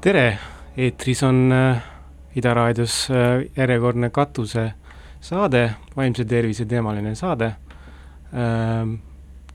[0.00, 0.38] tere,
[0.76, 1.82] eetris on äh,
[2.36, 8.98] Ida raadios äh, järjekordne katusesaade, vaimse tervise teemaline saade äh,.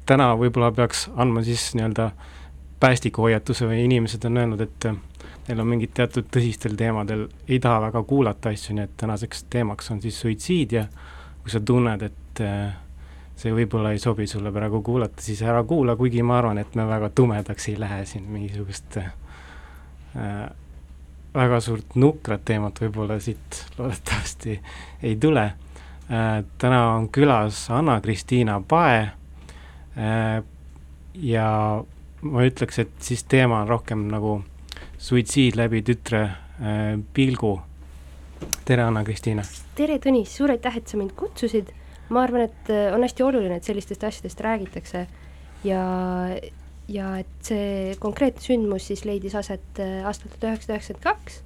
[0.05, 2.12] täna võib-olla peaks andma siis nii-öelda
[2.80, 4.99] päästikuhoiatuse või inimesed on öelnud, et äh,
[5.48, 9.91] neil on mingid teatud tõsistel teemadel, ei taha väga kuulata asju, nii et tänaseks teemaks
[9.91, 10.85] on siis suitsiid ja
[11.41, 12.46] kui sa tunned, et
[13.35, 16.85] see võib-olla ei sobi sulle praegu kuulata, siis ära kuula, kuigi ma arvan, et me
[16.90, 19.13] väga tumedaks ei lähe siin mingisugust äh,
[21.36, 24.55] väga suurt nukrat teemat võib-olla siit loodetavasti
[25.04, 26.44] ei tule äh,.
[26.57, 30.44] täna on külas Anna-Kristiina Pae äh,
[31.16, 31.49] ja
[32.22, 34.38] ma ütleks, et siis teema on rohkem nagu
[34.98, 37.60] suitsiid läbi tütre äh, pilgu.
[38.66, 39.44] tere, Anna-Kristiina!
[39.76, 41.74] tere, Tõnis, suur aitäh, et sa mind kutsusid
[42.10, 45.05] ma arvan, et äh, on hästi oluline, et sellistest asjadest räägitakse
[45.66, 45.84] ja,
[46.88, 51.41] ja et see konkreetne sündmus siis leidis aset äh, aastal tuhat üheksasada üheksakümmend kaks,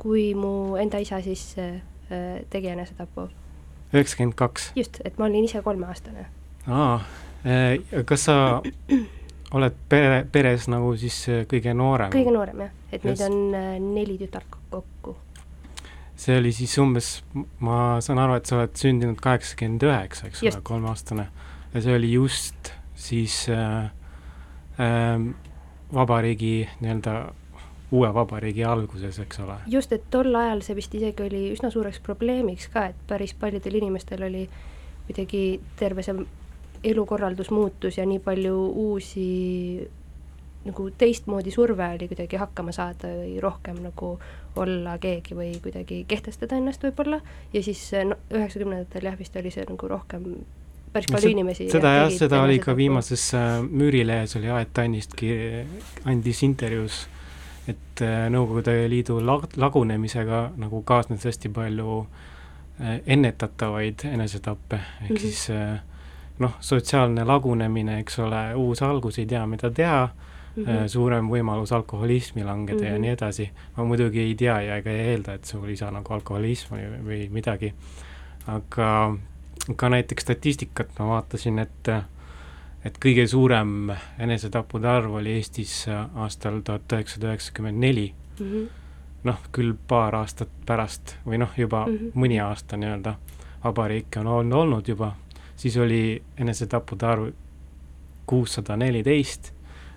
[0.00, 1.80] kui mu enda isa siis äh,
[2.50, 3.28] tegi enesetapu.
[3.92, 4.72] üheksakümmend kaks?
[4.76, 6.26] just, et ma olin ise kolmeaastane.
[6.66, 7.00] aa,
[8.04, 8.36] kas sa
[9.56, 12.14] oled pere, peres nagu siis kõige noorem?
[12.14, 13.38] kõige noorem jah, et meid on
[13.94, 15.16] neli tütart kokku
[16.22, 17.08] see oli siis umbes,
[17.64, 21.26] ma saan aru, et sa oled sündinud kaheksakümmend üheksa, eks ole, kolmeaastane.
[21.72, 23.90] ja see oli just siis äh, äh,
[25.94, 27.14] vabariigi nii-öelda
[27.92, 29.56] uue vabariigi alguses, eks ole.
[29.66, 33.76] just, et tol ajal see vist isegi oli üsna suureks probleemiks ka, et päris paljudel
[33.82, 34.46] inimestel oli
[35.06, 36.24] kuidagi terve see
[36.92, 38.54] elukorraldus muutus ja nii palju
[38.84, 39.26] uusi
[40.64, 44.14] nagu teistmoodi surve oli kuidagi hakkama saada või rohkem nagu
[44.56, 47.20] olla keegi või kuidagi kehtestada ennast võib-olla
[47.52, 50.28] ja siis no üheksakümnendatel jah, vist oli see nagu rohkem
[50.92, 55.30] päris palju no, inimesi seda jah, seda oli ka viimases äh, Müürilehes oli Aet Annistki,
[56.08, 57.06] andis intervjuus,
[57.70, 65.16] et äh, Nõukogude Liidu lag-, lagunemisega nagu kaasnes hästi palju äh, ennetatavaid enesetappe, ehk mm
[65.16, 65.20] -hmm.
[65.20, 65.48] siis
[66.42, 70.88] noh, sotsiaalne lagunemine, eks ole, uus algus, ei tea, mida teha mm, -hmm.
[70.88, 72.86] suurem võimalus alkoholismi langeda mm -hmm.
[72.86, 73.02] ja mhm.
[73.02, 73.50] nii edasi.
[73.76, 77.28] ma muidugi ei tea ja ega ei eelda, et sul isa nagu alkoholism või, või
[77.30, 77.74] midagi,
[78.46, 79.16] aga
[79.76, 81.88] ka näiteks statistikat ma vaatasin, et
[82.84, 88.14] et kõige suurem enesetappude arv oli Eestis aastal tuhat üheksasada üheksakümmend neli.
[88.40, 88.64] Mhm.
[89.24, 92.10] noh, küll paar aastat pärast või noh, juba mm -hmm.
[92.14, 93.14] mõni aasta nii-öelda
[93.64, 95.14] vabariiki on olnud juba,
[95.56, 97.28] siis oli enesetappude arv
[98.26, 99.52] kuussada neliteist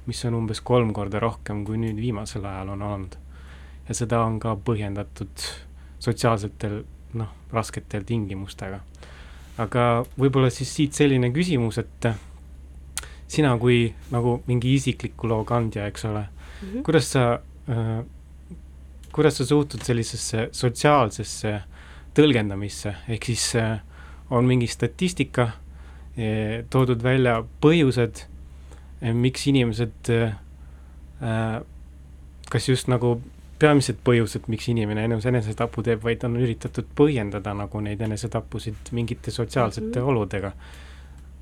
[0.05, 3.15] mis on umbes kolm korda rohkem, kui nüüd viimasel ajal on olnud.
[3.87, 5.43] ja seda on ka põhjendatud
[6.01, 6.79] sotsiaalsetel
[7.13, 8.79] noh, rasketel tingimustega.
[9.57, 12.09] Aga võib-olla siis siit selline küsimus, et
[13.27, 16.83] sina kui nagu mingi isikliku loo kandja, eks ole mm, -hmm.
[16.83, 17.39] kuidas sa
[17.69, 18.05] äh,,
[19.11, 21.61] kuidas sa suhtud sellisesse sotsiaalsesse
[22.15, 23.79] tõlgendamisse, ehk siis äh,
[24.29, 25.51] on mingi statistika
[26.17, 28.25] eh, toodud välja põhjused
[29.05, 31.61] Eh, miks inimesed äh,
[32.49, 33.19] kas just nagu
[33.65, 39.33] peamised põhjused, miks inimene enese enesetapu teeb, vaid on üritatud põhjendada nagu neid enesetappusid mingite
[39.33, 40.09] sotsiaalsete mm -hmm.
[40.09, 40.51] oludega.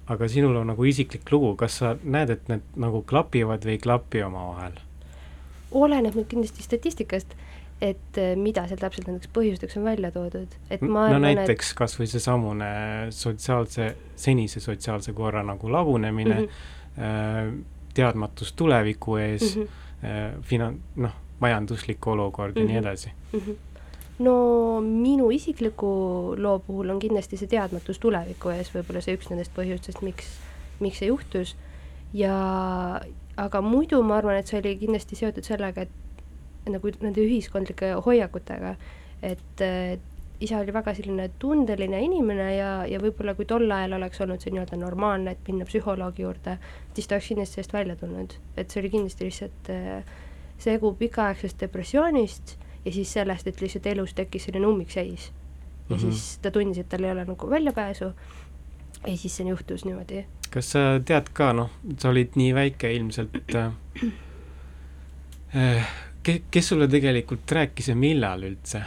[0.07, 3.77] aga sinul on nagu isiklik lugu, kas sa näed, et need nagu klapivad või ei
[3.77, 4.73] klapi omavahel?
[5.71, 7.35] oleneb nüüd kindlasti statistikast,
[7.81, 11.77] et mida seal täpselt nendeks põhjusteks on välja toodud, et ma arvan, no näiteks et...
[11.77, 12.67] kas või seesamune
[13.09, 17.53] sotsiaalse, senise sotsiaalse korra nagu lagunemine mm, -hmm Äh,
[17.93, 20.41] teadmatus tuleviku ees mm, -hmm.
[20.41, 21.11] fina-, noh,
[21.43, 22.65] majanduslik olukord mm -hmm.
[22.65, 22.87] ja nii mhm.
[22.87, 23.39] edasi mm.
[23.39, 23.61] -hmm
[24.19, 29.53] no minu isikliku loo puhul on kindlasti see teadmatus tuleviku ees võib-olla see üks nendest
[29.55, 30.29] põhjustest, miks,
[30.79, 31.55] miks see juhtus
[32.13, 32.35] ja
[33.37, 38.75] aga muidu ma arvan, et see oli kindlasti seotud sellega, et nagu nende ühiskondlike hoiakutega,
[39.25, 44.21] et, et isa oli väga selline tundeline inimene ja, ja võib-olla kui tol ajal oleks
[44.23, 46.57] olnud see nii-öelda normaalne, et minna psühholoogi juurde,
[46.93, 50.13] siis ta oleks kindlasti sellest välja tulnud, et see oli kindlasti lihtsalt äh,
[50.63, 55.31] segu pikaaegsest depressioonist ja siis sellest, et lihtsalt elus tekkis selline ummikseis.
[55.89, 56.11] ja mm -hmm.
[56.11, 58.05] siis ta tundis, et tal ei ole nagu väljapääsu
[59.07, 60.25] ja siis see juhtus niimoodi.
[60.49, 61.69] kas sa tead ka, noh,
[61.99, 63.71] sa olid nii väike ilmselt äh,
[65.55, 65.87] äh
[66.51, 68.81] kes sulle tegelikult rääkis ja millal üldse?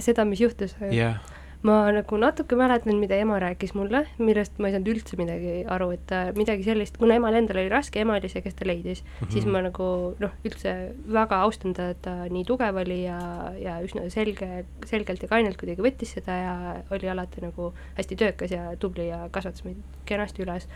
[0.00, 1.20] seda, mis juhtus yeah..
[1.64, 5.90] Ma nagu natuke mäletan, mida ema rääkis mulle, millest ma ei saanud üldse midagi aru,
[5.96, 9.02] et ta midagi sellist, kuna emal endal oli raske, ema oli see, kes ta leidis
[9.02, 9.32] mm, -hmm.
[9.32, 9.88] siis ma nagu
[10.20, 10.74] noh, üldse
[11.18, 13.18] väga austan teda, et ta nii tugev oli ja,
[13.62, 16.54] ja üsna selge, selgelt ja kainelt kuidagi võttis seda ja
[16.90, 20.68] oli alati nagu hästi töökas ja tubli ja kasvatas meid kenasti üles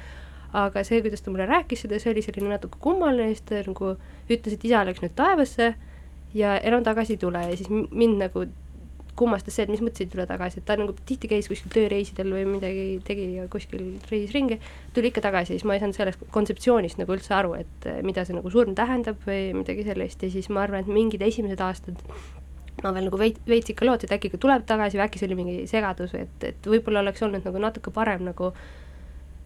[0.52, 3.94] aga see, kuidas ta mulle rääkis seda, see oli selline natuke kummaline, siis ta nagu
[4.30, 5.74] ütles, et isa läks nüüd taevasse
[6.34, 8.46] ja enam tagasi ei tule ja siis mind nagu
[9.20, 12.32] kummastas see, et mis mõttes ei tule tagasi, et ta nagu tihti käis kuskil tööreisidel
[12.34, 14.60] või midagi tegi ja kuskil reisis ringi,
[14.96, 18.24] tuli ikka tagasi, siis ma ei saanud sellest kontseptsioonist nagu üldse aru, et eh, mida
[18.26, 22.00] see nagu surm tähendab või midagi sellist ja siis ma arvan, et mingid esimesed aastad
[22.80, 25.28] ma veel nagu veits, veits ikka lootsin, et äkki ka tuleb tagasi või äkki see
[25.28, 28.54] oli mingi segadus või et, et võib-olla oleks olnud nagu natuke parem nagu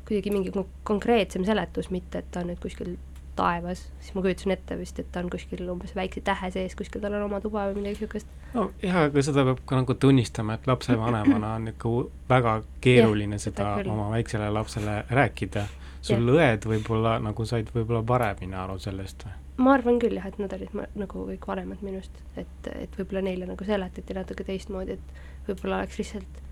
[0.04, 0.52] kuidagi mingi
[0.84, 2.94] konkreetsem seletus, mitte et ta nüüd kuskil
[3.36, 7.02] taevas, siis ma kujutasin ette vist, et ta on kuskil umbes väikse tähe sees, kuskil
[7.02, 8.30] tal on oma tuba või midagi niisugust.
[8.54, 11.94] no jah, aga seda peab ka nagu tunnistama, et lapsevanemana on ikka
[12.30, 15.66] väga keeruline ja, seda oma väiksele lapsele rääkida.
[16.04, 16.36] sul ja.
[16.36, 19.40] õed võib-olla nagu said võib-olla paremini aru sellest või?
[19.64, 23.46] ma arvan küll jah, et nad olid nagu kõik vanemad minust, et, et võib-olla neile
[23.46, 26.42] nagu seletati natuke teistmoodi, et võib-olla oleks lihtsalt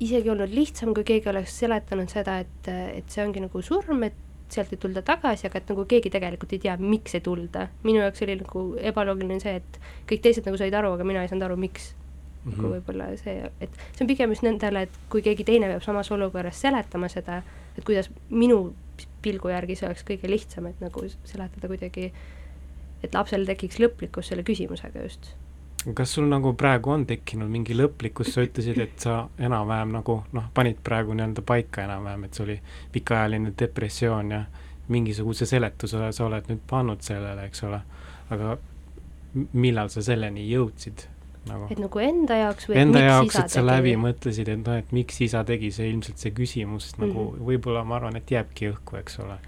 [0.00, 4.16] isegi olnud lihtsam, kui keegi oleks seletanud seda, et, et see ongi nagu surm, et
[4.54, 7.68] sealt ei tulda tagasi, aga et nagu keegi tegelikult ei tea, miks ei tulda.
[7.86, 9.80] minu jaoks oli nagu ebaloogiline see, et
[10.10, 12.50] kõik teised nagu said aru, aga mina ei saanud aru, miks mm.
[12.50, 12.56] -hmm.
[12.56, 16.10] nagu võib-olla see, et see on pigem just nendele, et kui keegi teine peab samas
[16.10, 17.42] olukorras seletama seda,
[17.76, 18.74] et kuidas minu
[19.22, 22.12] pilgu järgi see oleks kõige lihtsam, et nagu seletada kuidagi,
[23.02, 25.32] et lapsel tekiks lõplikkus selle küsimusega just
[25.94, 30.48] kas sul nagu praegu on tekkinud mingi lõplikkus, sa ütlesid, et sa enam-vähem nagu noh,
[30.54, 32.56] panid praegu nii-öelda paika enam-vähem, et see oli
[32.92, 34.42] pikaajaline depressioon ja
[34.90, 37.80] mingisuguse seletuse sa oled nüüd pannud sellele, eks ole,
[38.34, 38.58] aga
[39.52, 41.06] millal sa selleni jõudsid
[41.48, 41.68] nagu?
[41.70, 45.20] et nagu enda jaoks või enda jaoks, et sa läbi mõtlesid, et noh, et miks
[45.24, 47.46] isa tegi, see ilmselt see küsimus nagu mm -hmm.
[47.52, 49.38] võib-olla ma arvan, et jääbki õhku, eks ole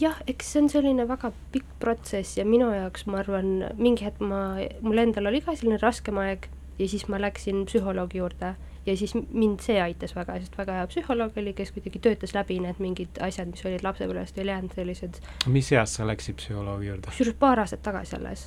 [0.00, 4.20] jah, eks see on selline väga pikk protsess ja minu jaoks ma arvan, mingi hetk
[4.20, 4.42] ma,
[4.84, 6.48] mul endal oli ka selline raskem aeg
[6.78, 8.54] ja siis ma läksin psühholoogi juurde
[8.88, 12.58] ja siis mind see aitas väga, sest väga hea psühholoog oli, kes kuidagi töötas läbi
[12.62, 15.18] need mingid asjad, mis olid lapsepõlvest veel jäänud, sellised.
[15.52, 17.10] mis eas sa läksid psühholoogi juurde?
[17.10, 18.46] kusjuures paar aastat tagasi alles.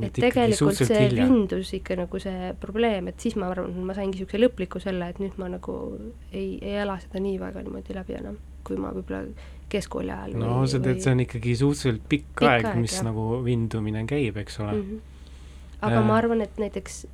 [0.00, 1.26] et tegelikult see hilja.
[1.28, 5.20] vindus ikka nagu see probleem, et siis ma arvan, ma saingi niisuguse lõpliku selle, et
[5.22, 5.76] nüüd ma nagu
[6.32, 9.26] ei, ei ela seda nii väga niimoodi läbi enam, kui ma võib-olla
[9.68, 12.80] keskkooli ajal no või, sa tead või..., see on ikkagi suhteliselt pikk, pikk aeg, aeg,
[12.82, 13.06] mis jah.
[13.08, 14.82] nagu vindumine käib, eks ole mm.
[14.82, 15.80] -hmm.
[15.80, 16.06] aga äh...
[16.06, 17.06] ma arvan, et näiteks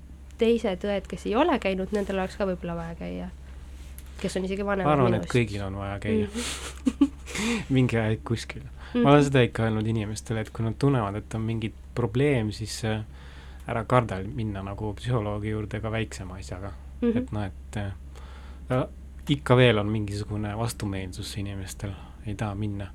[0.42, 3.30] teised õed, kes ei ole käinud, nendel oleks ka võib-olla vaja käia.
[4.20, 6.92] kes on isegi vanemad ma arvan, et kõigil on vaja käia mm.
[6.92, 7.10] -hmm.
[7.76, 8.68] mingi aeg kuskil mm.
[8.92, 9.02] -hmm.
[9.02, 12.84] ma olen seda ikka öelnud inimestele, et kui nad tunnevad, et on mingi probleem, siis
[12.84, 13.04] äh,
[13.66, 17.08] ära karda minna nagu psühholoogi juurde ka väiksema asjaga mm.
[17.08, 17.18] -hmm.
[17.18, 18.88] et noh, et äh,
[19.28, 21.92] ikka veel on mingisugune vastumeelsus inimestel
[22.26, 22.90] ei taha minna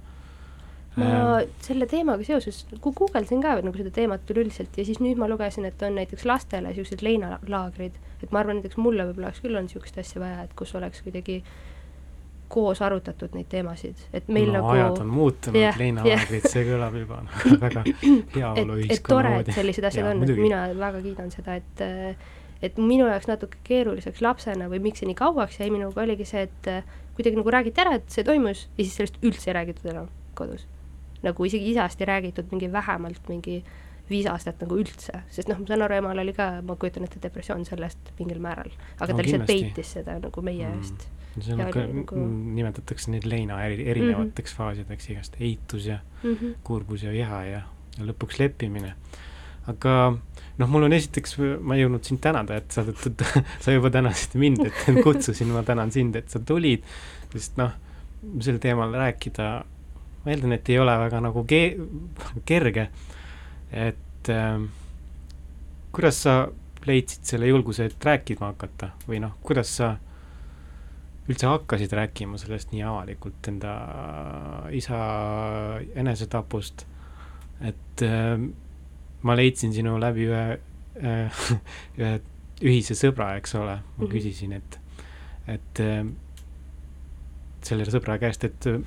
[0.97, 1.05] ma
[1.41, 1.53] ähm.
[1.61, 5.81] selle teemaga seoses guugeldasin ka nagu seda teemat üleüldiselt ja siis nüüd ma lugesin, et
[5.85, 9.99] on näiteks lastele niisugused leinalaagrid, et ma arvan, näiteks mulle võib-olla oleks küll olnud niisugust
[10.01, 11.41] asja vaja, et kus oleks kuidagi
[12.47, 16.65] koos arutatud neid teemasid, et meil no, nagu ajad on muutunud yeah,, leinalaagrid yeah., see
[16.69, 18.95] kõlab juba nagu väga heaoluühiskonna moodi.
[18.95, 21.85] et tore, et sellised asjad ja, on, et mina väga kiidan seda, et
[22.61, 26.47] et minu jaoks natuke keeruliseks lapsena või miks see nii kauaks jäi minuga, oligi see,
[26.47, 26.69] et
[27.17, 30.67] kuidagi nagu räägiti ära, et see toimus ja siis sellest üldse ei räägitud enam kodus.
[31.23, 33.63] nagu isegi isast ei räägitud mingi vähemalt mingi
[34.09, 37.19] viis aastat nagu üldse, sest noh, ma saan aru, emal oli ka, ma kujutan ette,
[37.21, 40.77] depressioon sellest mingil määral, aga no, ta lihtsalt peitis seda nagu meie mm.
[40.79, 41.07] eest
[41.43, 42.21] see on ka nagu...
[42.57, 44.57] nimetatakse neid leina eri, erinevateks mm -hmm.
[44.57, 46.55] faasideks igast, eitus ja mm -hmm.
[46.63, 47.61] kurbus ja viha ja,
[47.97, 48.95] ja lõpuks leppimine.
[49.67, 50.17] aga
[50.57, 52.83] noh, mul on esiteks, ma ei jõudnud sind tänada, et sa,
[53.63, 56.85] sa juba tänasid mind, et kutsusin, ma tänan sind, et sa tulid,
[57.33, 57.75] sest noh,
[58.43, 59.51] sel teemal rääkida,
[60.23, 61.77] ma eeldan, et ei ole väga nagu ke-,
[62.49, 62.89] kerge,
[63.71, 64.57] et äh,
[65.95, 66.39] kuidas sa
[66.87, 68.93] leidsid selle julguse, et rääkima hakata?
[69.07, 69.95] või noh, kuidas sa
[71.27, 73.73] üldse hakkasid rääkima sellest nii avalikult enda
[74.75, 74.99] isa
[75.99, 76.85] enesetapust,
[77.67, 78.39] et äh,
[79.21, 80.59] ma leidsin sinu läbi ühe
[81.03, 81.45] äh,,
[82.01, 82.19] ühe
[82.61, 84.11] ühise sõbra, eks ole, ma mm -hmm.
[84.11, 84.79] küsisin, et,
[85.47, 86.05] et äh,
[87.63, 88.79] selle sõbra käest, et äh,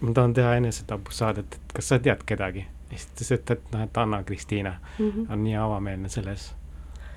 [0.00, 2.66] ma tahan teha enesetapusaadet, et kas sa tead kedagi?
[2.90, 5.32] ja siis ta ütles, et, et noh, et Anna-Kristiina mm -hmm.
[5.32, 6.54] on nii avameelne selles.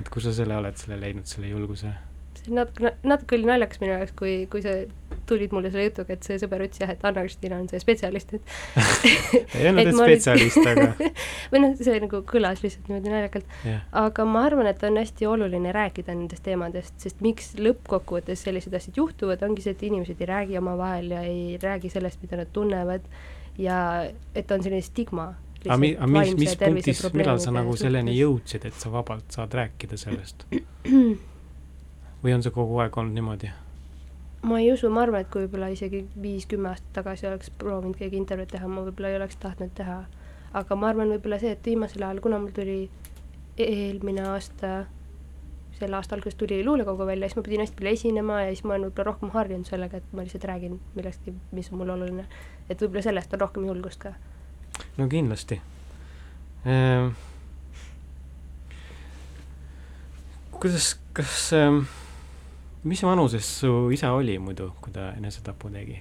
[0.01, 1.93] et kus sa selle oled, selle leidnud, selle julguse?
[2.45, 4.73] See natuke, natuke oli naljakas minu jaoks, kui, kui sa
[5.29, 8.55] tulid mulle selle jutuga, et see sõber ütles jah, et Anna-Kristina on see spetsialist, et
[9.59, 10.87] ei olnud et spetsialist, aga
[11.53, 13.53] või noh, see nagu kõlas lihtsalt niimoodi naljakalt.
[13.67, 13.85] Yeah..
[14.03, 18.99] aga ma arvan, et on hästi oluline rääkida nendest teemadest, sest miks lõppkokkuvõttes sellised asjad
[18.99, 23.07] juhtuvad, ongi see, et inimesed ei räägi omavahel ja ei räägi sellest, mida nad tunnevad
[23.61, 23.77] ja
[24.35, 25.31] et on selline stigma
[25.67, 29.53] aga mi-, aga mis, mis punktis, millal sa nagu selleni jõudsid, et sa vabalt saad
[29.61, 30.47] rääkida sellest?
[32.23, 33.51] või on see kogu aeg olnud niimoodi?
[34.41, 38.17] ma ei usu, ma arvan, et kui võib-olla isegi viis-kümme aastat tagasi oleks proovinud keegi
[38.17, 39.99] intervjuud teha, ma võib-olla ei oleks tahtnud teha.
[40.53, 42.79] aga ma arvan võib-olla see, et viimasel ajal, kuna mul tuli
[43.61, 44.71] eelmine aasta,
[45.77, 48.73] selle aasta alguses tuli luulekogu välja, siis ma pidin hästi palju esinema ja siis ma
[48.75, 52.25] olen võib-olla rohkem harjunud sellega, et ma lihtsalt räägin millestki, mis on mulle oluline.
[52.69, 54.15] et võib-olla sellest on rohkem julgust ka.
[54.97, 55.61] no kindlasti
[56.65, 57.13] ehm,.
[60.57, 61.85] kuidas, kas ähm,,
[62.83, 65.99] mis vanuses su isa oli muidu, kui ta enesetapu tegi?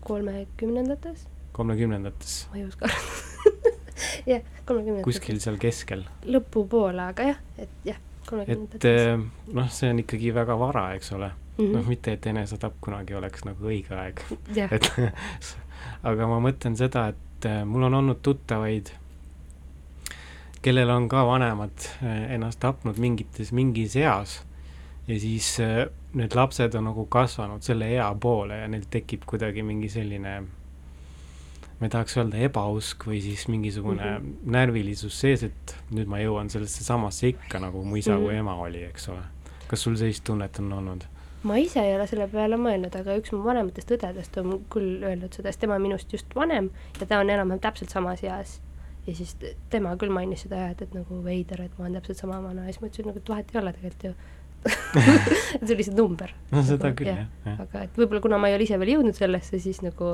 [0.00, 1.26] kolmekümnendates.
[1.52, 2.48] kolmekümnendates?
[2.50, 2.88] ma ei oska
[4.32, 5.04] jah, kolmekümnendates.
[5.04, 6.06] kuskil seal keskel?
[6.24, 8.84] lõpupoole, aga jah, et jah, kolmekümnendates.
[8.84, 11.76] et äh, noh, see on ikkagi väga vara, eks ole mm -hmm..
[11.76, 14.24] noh, mitte, et enesetapp kunagi oleks nagu õige aeg
[14.78, 14.90] et
[16.02, 18.94] aga ma mõtlen seda, et äh, mul on olnud tuttavaid,
[20.62, 24.40] kellel on ka vanemad äh, ennast tapnud mingites, mingis eas
[25.08, 25.56] ja siis
[26.14, 30.34] need lapsed on nagu kasvanud selle ea poole ja neil tekib kuidagi mingi selline
[31.82, 34.50] ma ei tahaks öelda ebausk või siis mingisugune mm -hmm.
[34.54, 38.28] närvilisus sees, et nüüd ma jõuan sellesse samasse ikka, nagu mu isa mm -hmm.
[38.28, 39.24] või ema oli, eks ole.
[39.68, 41.04] kas sul sellist tunnet on olnud?
[41.42, 45.34] ma ise ei ole selle peale mõelnud, aga üks mu vanematest õdedest on küll öelnud
[45.34, 48.60] seda, sest tema on minust just vanem ja ta on enam-vähem täpselt samas eas.
[49.06, 49.36] ja siis
[49.70, 52.66] tema küll mainis seda jah, et, et nagu veider, et ma olen täpselt sama vana
[52.66, 54.14] ja siis ma ütlesin nagu, et vahet ei ole tegelikult ju
[55.66, 56.34] see on lihtsalt number.
[56.52, 57.62] no seda nagu, küll jah, jah..
[57.66, 60.12] aga et võib-olla kuna ma ei ole ise veel jõudnud sellesse, siis nagu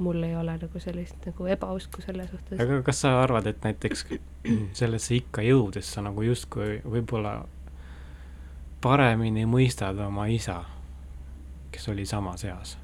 [0.00, 2.60] mul ei ole nagu sellist nagu ebausku selle suhtes.
[2.60, 4.06] aga kas sa arvad, et näiteks
[4.80, 7.40] sellesse ikka jõudes sa nagu justkui võib-olla
[8.80, 10.62] paremini mõistad oma isa,
[11.72, 12.78] kes oli samas eas?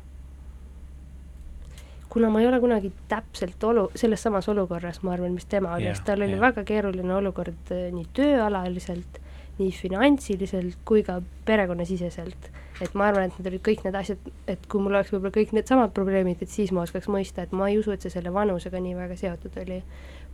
[2.17, 5.91] kuna ma ei ole kunagi täpselt olu-, selles samas olukorras, ma arvan, mis tema oli,
[5.91, 6.41] sest tal oli yeah.
[6.47, 9.19] väga keeruline olukord eh, nii tööalaliselt,
[9.59, 12.51] nii finantsiliselt kui ka perekonnasiseselt.
[12.85, 14.21] Et ma arvan, et need olid kõik need asjad,
[14.53, 17.71] et kui mul oleks võib-olla kõik needsamad probleemid, et siis ma oskaks mõista, et ma
[17.71, 19.81] ei usu, et see selle vanusega nii väga seotud oli.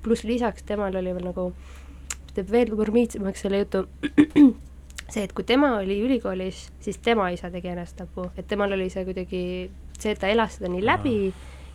[0.03, 1.53] pluss lisaks temal oli veel nagu,
[2.35, 3.85] teeb veel mormiitsemaks selle jutu,
[5.13, 9.05] see, et kui tema oli ülikoolis, siis tema isa tegi enesetapu, et temal oli see
[9.07, 9.45] kuidagi
[9.99, 11.17] see, et ta elas seda nii läbi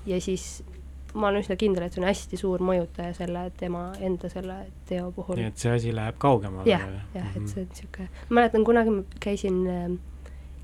[0.10, 0.64] ja siis
[1.14, 4.58] ma olen üsna kindel, et see on hästi suur mõjutaja selle tema enda selle
[4.90, 5.40] teo puhul.
[5.40, 6.68] nii et see asi läheb kaugemale.
[6.70, 6.86] jah,
[7.16, 9.98] jah, et see on niisugune, ma mäletan kunagi ma käisin äh,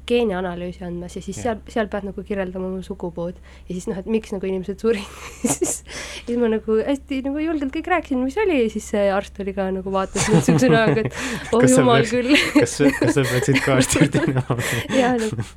[0.07, 1.43] geenianalüüsi andmas ja siis ja.
[1.43, 5.15] seal, seal pead nagu kirjeldama oma sugupuud ja siis noh, et miks nagu inimesed surid
[5.55, 5.79] siis,
[6.25, 9.55] siis ma nagu hästi nagu julgelt kõik rääkisin, mis oli ja siis see arst oli
[9.55, 11.19] ka nagu vaatas mind siukse näoga, et
[11.55, 14.59] oh jumal peaks, küll kas, kas sa peaksid ka arsti minema
[14.91, 15.47] jah, nagu,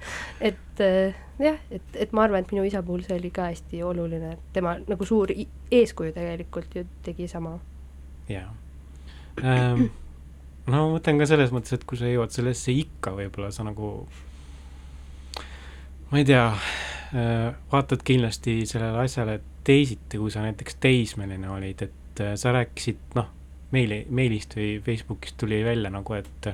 [0.52, 3.82] et äh, jah, et, et ma arvan, et minu isa puhul see oli ka hästi
[3.84, 7.58] oluline, tema nagu suur eeskuju tegelikult ju tegi sama.
[8.28, 8.48] jaa
[9.44, 9.88] ähm,
[10.66, 13.90] no ma mõtlen ka selles mõttes, et kui sa jõuad sellesse ikka, võib-olla sa nagu
[16.10, 22.22] ma ei tea, äh, vaatad kindlasti sellele asjale teisiti, kui sa näiteks teismeline olid, et
[22.22, 23.32] äh, sa rääkisid, noh,
[23.74, 26.50] meili, meilist või Facebookist tuli välja nagu, et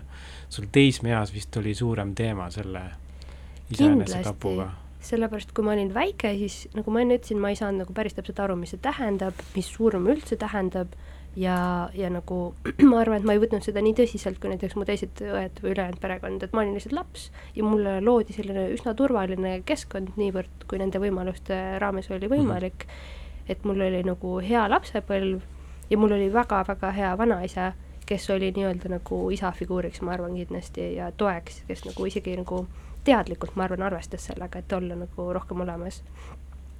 [0.53, 2.87] sul teismeeas vist oli suurem teema selle
[3.73, 4.71] iseenesetapuga.
[5.03, 8.15] sellepärast, kui ma olin väike, siis nagu ma enne ütlesin, ma ei saanud nagu päris
[8.15, 10.95] täpselt aru, mis see tähendab, mis surm üldse tähendab
[11.37, 12.55] ja, ja nagu
[12.91, 15.73] ma arvan, et ma ei võtnud seda nii tõsiselt kui näiteks mu teised õed või
[15.75, 20.69] ülejäänud perekond, et ma olin lihtsalt laps ja mulle loodi selline üsna turvaline keskkond niivõrd,
[20.71, 22.37] kui nende võimaluste raames oli mhm.
[22.37, 22.87] võimalik.
[23.49, 25.43] et mul oli nagu hea lapsepõlv
[25.91, 27.73] ja mul oli väga-väga hea vanaisa,
[28.07, 32.67] kes oli nii-öelda nagu isa figuuriks, ma arvan kindlasti, ja toeks, kes nagu isegi nagu
[33.05, 36.03] teadlikult, ma arvan, arvestas sellega, et olla nagu rohkem olemas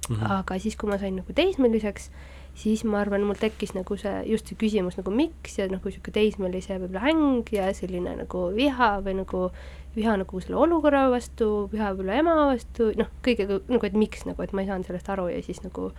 [0.09, 0.15] mm.
[0.15, 0.31] -hmm.
[0.31, 2.09] aga siis, kui ma sain nagu teismeliseks,
[2.53, 6.13] siis ma arvan, mul tekkis nagu see, just see küsimus nagu miks ja nagu niisugune
[6.13, 9.49] teismelise võib-olla häng ja selline nagu viha või nagu
[9.95, 14.41] viha nagu selle olukorra vastu, viha võib-olla ema vastu, noh, kõigega nagu, et miks nagu,
[14.43, 15.91] et ma ei saanud sellest aru ja siis nagu,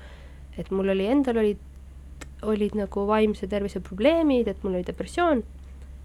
[0.59, 1.61] et mul oli endal olid,
[2.43, 5.45] olid nagu vaimse tervise probleemid, et mul oli depressioon,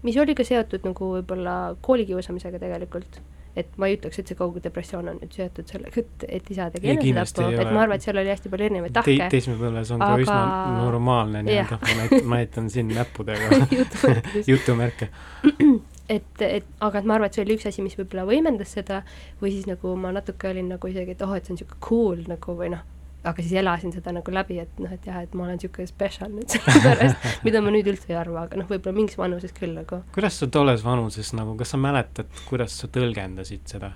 [0.02, 3.20] mis oli ka seotud nagu võib-olla koolikiusamisega tegelikult
[3.58, 6.68] et ma ei ütleks, et see kogu depressioon on nüüd seotud sellega, et, et isa
[6.74, 9.16] tegi enesetapu, et ma arvan, et seal oli hästi palju erinevaid tahke.
[9.18, 9.28] Te,.
[9.36, 10.10] teismepõlves on aga...
[10.12, 10.40] ka üsna
[10.84, 13.62] normaalne nii-öelda, ma näitan, ma näitan siin näppudega.
[14.50, 15.10] Jutumärke.
[16.10, 18.96] Et, et aga et ma arvan, et see oli üks asi, mis võib-olla võimendas seda
[19.38, 22.24] või siis nagu ma natuke olin nagu isegi, et oh, et see on niisugune cool
[22.26, 22.80] nagu või noh,
[23.24, 26.30] aga siis elasin seda nagu läbi, et noh, et jah, et ma olen niisugune special
[26.32, 30.00] nüüd sellepärast, mida ma nüüd üldse ei arva, aga noh, võib-olla mingis vanuses küll nagu.
[30.14, 33.92] kuidas sa tolles vanuses nagu, kas sa mäletad, kuidas sa tõlgendasid seda?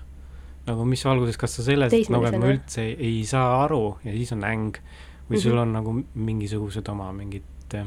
[0.64, 4.12] nagu mis valguses, kas sa selles, nagu et ma üldse ei, ei saa aru ja
[4.16, 4.80] siis on äng
[5.28, 5.62] või sul mm -hmm.
[5.62, 7.86] on nagu mingisugused oma mingid äh,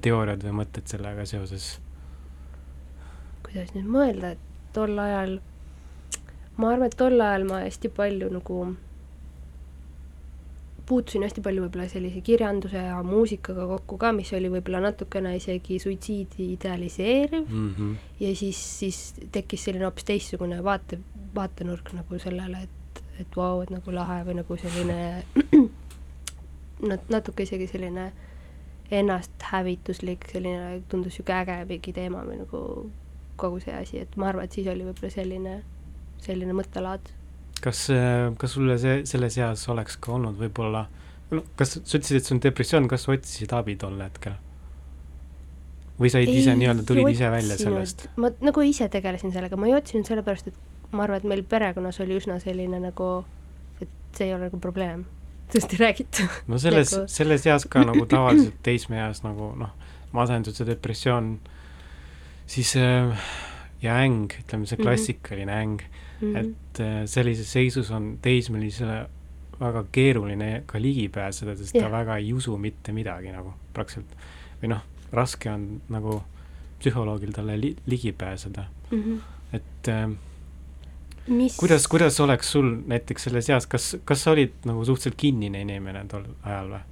[0.00, 1.78] teooriad või mõtted sellega seoses?
[3.42, 5.38] kuidas nüüd mõelda, et tol ajal,
[6.56, 8.76] ma arvan, et tol ajal ma hästi palju nagu
[10.88, 15.78] puutusin hästi palju võib-olla sellise kirjanduse ja muusikaga kokku ka, mis oli võib-olla natukene isegi
[15.82, 17.74] suitsiidi idealiseeriv mm.
[17.76, 17.96] -hmm.
[18.20, 19.00] ja siis, siis
[19.32, 21.00] tekkis selline hoopis teistsugune vaate,
[21.34, 24.98] vaatenurk nagu sellele, et, et vau wow,, et nagu lahe või nagu selline
[26.90, 28.12] nat-, natuke isegi selline
[28.90, 32.62] ennasthävituslik, selline tundus niisugune äge mingi teema või nagu
[33.36, 35.58] kogu see asi, et ma arvan, et siis oli võib-olla selline,
[36.24, 37.12] selline mõttelaad
[37.64, 37.86] kas,
[38.38, 40.86] kas sulle see, selles eas oleks ka olnud võib-olla,
[41.30, 44.38] no kas sa ütlesid, et sul on depressioon, kas sa otsisid abi tol hetkel?
[45.98, 48.06] või said ise nii-öelda, tulid ise välja sellest?
[48.22, 51.98] ma nagu ise tegelesin sellega, ma ei otsinud sellepärast, et ma arvan, et meil perekonnas
[52.04, 53.08] oli üsna selline nagu,
[53.82, 55.04] et see ei ole nagu probleem,
[55.50, 56.28] sellest ei räägita.
[56.46, 59.74] no selles nagu..., selles eas ka nagu tavaliselt teismeeas nagu noh,
[60.14, 61.34] masendus ja depressioon,
[62.48, 63.28] siis äh,
[63.82, 64.86] ja äng, ütleme see mhm.
[64.86, 65.82] klassikaline mm -hmm.
[65.82, 66.38] äng mm, -hmm.
[66.38, 69.06] et äh, sellises seisus on teismelisele
[69.60, 71.86] väga keeruline ka ligi pääseda, sest yeah.
[71.86, 74.14] ta väga ei usu mitte midagi nagu praktiliselt.
[74.62, 74.82] või noh,
[75.12, 76.22] raske on nagu
[76.78, 79.02] psühholoogil talle li ligi pääseda mm.
[79.02, 79.20] -hmm.
[79.52, 80.10] et äh,
[81.26, 85.60] mis kuidas, kuidas oleks sul näiteks selles eas, kas, kas sa olid nagu suhteliselt kinnine
[85.60, 86.84] inimene tol ajal või?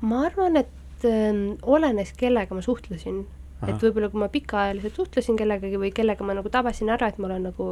[0.00, 3.26] ma arvan, et äh, olenes, kellega ma suhtlesin.
[3.66, 7.30] et võib-olla kui ma pikaajaliselt suhtlesin kellegagi või kellega ma nagu tabasin ära, et ma
[7.30, 7.68] olen nagu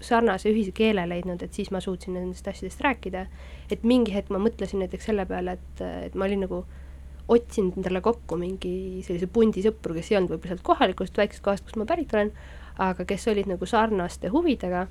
[0.00, 3.26] sarnase ühise keele leidnud, et siis ma suutsin nendest asjadest rääkida.
[3.70, 6.64] et mingi hetk ma mõtlesin näiteks selle peale, et, et ma olin nagu
[7.28, 11.64] otsinud endale kokku mingi sellise pundi sõpru, kes ei olnud võib-olla sealt kohalikust väiksest kohast,
[11.66, 12.30] kust ma pärit olen,
[12.78, 14.86] aga kes olid nagu sarnaste huvidega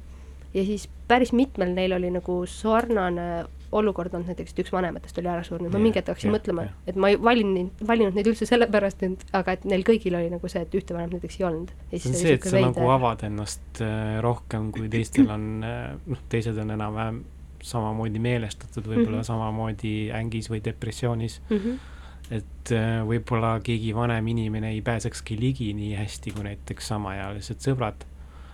[0.56, 5.32] ja siis päris mitmel neil oli nagu sarnane olukord olnud näiteks, et üks vanematest oli
[5.32, 9.06] ära surnud, ma mingi hetk hakkasin mõtlema, et ma ei valinud, valinud neid üldse sellepärast,
[9.08, 11.74] et aga et neil kõigil oli nagu see, et ühte vanemat näiteks ei olnud.
[11.92, 12.72] see on see, et sa veide.
[12.72, 17.24] nagu avad ennast äh, rohkem, kui teistel on äh,, noh, teised on enam-vähem
[17.66, 19.28] samamoodi meelestatud, võib-olla mm -hmm.
[19.32, 21.58] samamoodi ängis või depressioonis mm.
[21.58, 21.84] -hmm
[22.32, 28.06] et äh, võib-olla keegi vanem inimene ei pääsekski ligi nii hästi kui näiteks samaealised sõbrad.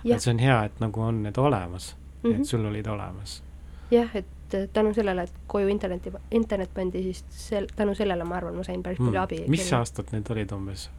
[0.03, 2.39] et see on hea, et nagu on need olemas mm, -hmm.
[2.39, 3.43] et sul olid olemas.
[3.91, 8.39] jah, et et tänu sellele, et koju interneti, internet pandi, siis sel-, tänu sellele ma
[8.39, 9.23] arvan, ma sain päris palju mm.
[9.23, 9.43] abi.
[9.47, 9.77] mis kelle...
[9.79, 10.89] aastad need olid umbes?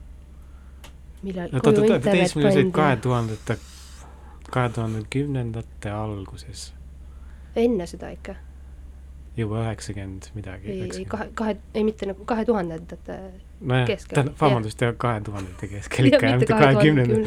[1.23, 2.71] millal no, koju internet pandi?
[2.79, 3.59] kahe tuhandete,
[4.51, 6.73] kahe tuhande kümnendate alguses.
[7.57, 8.37] enne seda ikka?
[9.37, 10.69] juba üheksakümmend midagi.
[10.71, 13.19] ei, ei kahe, kahe, ei mitte nagu kahe tuhandendate
[13.61, 17.21] nojah, tähendab, vabandust, jah, kahe tuhandete keskel ikka mitte kahekümnenda.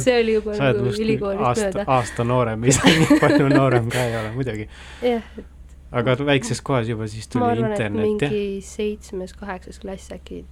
[0.00, 1.86] see oli juba nagu ülikoolist mööda.
[1.96, 4.68] aasta noorem, ise nii palju noorem ka ei ole muidugi.
[5.06, 5.50] jah, et
[5.92, 8.32] aga väikses kohas juba siis tuli arvan, internet, jah?
[8.32, 10.44] mingi seitsmes-kaheksas klass äkki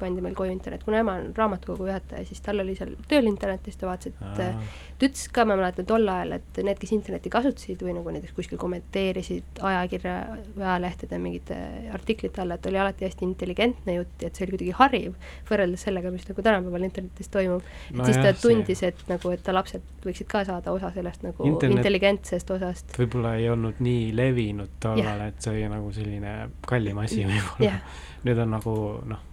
[0.00, 3.64] pandi meil koju internet, kuna ema on raamatukogu juhataja, siis tal oli seal tööl internet
[3.64, 6.92] ja siis ta vaatas, et ta ütles ka, ma mäletan tol ajal, et need, kes
[6.96, 10.16] internetti kasutasid või nagu näiteks kuskil kommenteerisid ajakirja
[10.54, 11.58] või ajalehtede mingite
[11.96, 15.16] artiklite alla, et oli alati hästi intelligentne jutt ja et see oli kuidagi hariv
[15.50, 18.02] võrreldes sellega, mis nagu tänapäeval internetis toimub no.
[18.02, 21.46] et siis ta tundis, et nagu, et ta lapsed võiksid ka saada osa sellest nagu
[21.46, 22.96] internet intelligentsest osast.
[22.98, 27.78] võib-olla ei olnud nii levinud tollal, et see oli nagu selline kallim asi võib-olla.
[28.26, 28.76] nüüd on nagu
[29.12, 29.24] noh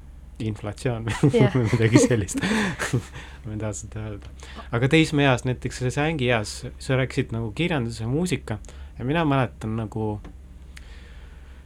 [0.47, 1.53] inflatsioon yeah.
[1.55, 2.43] või midagi sellist
[3.45, 4.31] ma ei taha seda öelda.
[4.71, 8.59] aga teismeeas, näiteks selles ängieas, sa rääkisid nagu kirjandus ja muusika
[8.97, 10.19] ja mina mäletan nagu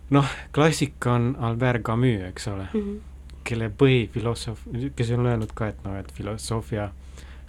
[0.10, 3.36] noh, klassika on Albert Camus, eks ole mm, -hmm.
[3.44, 4.64] kelle põhifilosoof,
[4.96, 6.90] kes on öelnud ka, et noh, et filosoofia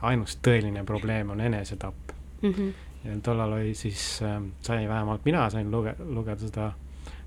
[0.03, 2.12] ainus tõeline probleem on enesetapp
[2.43, 2.53] mm.
[2.53, 2.75] -hmm.
[3.05, 6.73] ja tollal oli siis äh,, sai vähemalt mina sain luge-, lugeda seda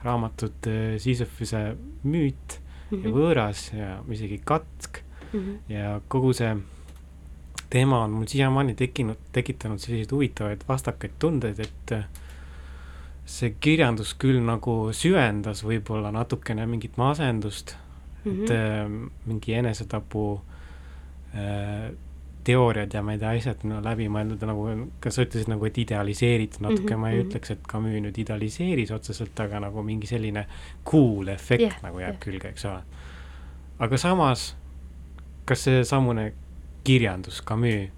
[0.03, 2.61] raamatut äh, Sisyphuse müüt.
[2.91, 5.01] Ja võõras ja isegi katk
[5.31, 5.57] mm -hmm.
[5.69, 6.55] ja kogu see
[7.71, 12.03] teema on mul siiamaani tekkinud, tekitanud selliseid huvitavaid vastakaid tundeid, et äh,
[13.25, 17.75] see kirjandus küll nagu süvendas võib-olla natukene mingit masendust
[18.23, 18.43] mm, -hmm.
[18.43, 20.41] et äh, mingi enesetapu
[21.35, 21.91] äh,
[22.43, 24.65] teooriad ja ma ei tea, asjad no, läbi mõeldud nagu,
[25.03, 27.01] kas sa ütlesid nagu, et idealiseeritud natuke mm, -hmm.
[27.01, 27.27] ma ei mhm.
[27.27, 30.45] ütleks, et Camus nüüd idealiseeris otseselt, aga nagu mingi selline
[30.91, 32.23] cool efekt yeah, nagu jääb yeah.
[32.25, 32.81] külge, eks ole.
[33.79, 34.55] aga samas,
[35.45, 36.33] kas seesamune
[36.83, 37.89] kirjandus, Camus,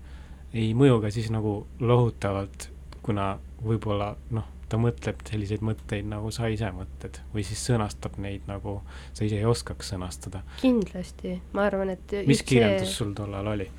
[0.54, 2.70] ei mõju ka siis nagu lohutavalt,
[3.04, 8.48] kuna võib-olla noh, ta mõtleb selliseid mõtteid, nagu sa ise mõtled või siis sõnastab neid
[8.50, 8.82] nagu
[9.14, 10.44] sa ise ei oskaks sõnastada?
[10.62, 12.98] kindlasti, ma arvan, et mis kirjandus see...
[12.98, 13.70] sul tollal oli?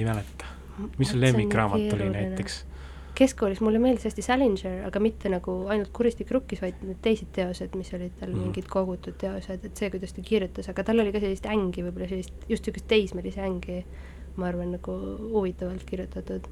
[0.00, 0.48] Ei mäleta.
[0.98, 2.64] mis su lemmikraamat oli näiteks?
[3.20, 7.74] keskkoolis mulle meeldis hästi Salinger, aga mitte nagu ainult Kuristik rukkis, vaid need teised teosed,
[7.76, 8.46] mis olid tal mm.
[8.46, 12.08] mingid kogutud teosed, et see, kuidas ta kirjutas, aga tal oli ka sellist ängi, võib-olla
[12.08, 13.82] sellist, just niisugust teismelise ängi,
[14.40, 14.94] ma arvan, nagu
[15.34, 16.48] huvitavalt kirjutatud.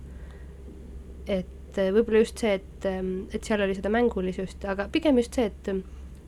[1.28, 2.90] et võib-olla just see, et,
[3.32, 5.72] et seal oli seda mängulisust, aga pigem just see, et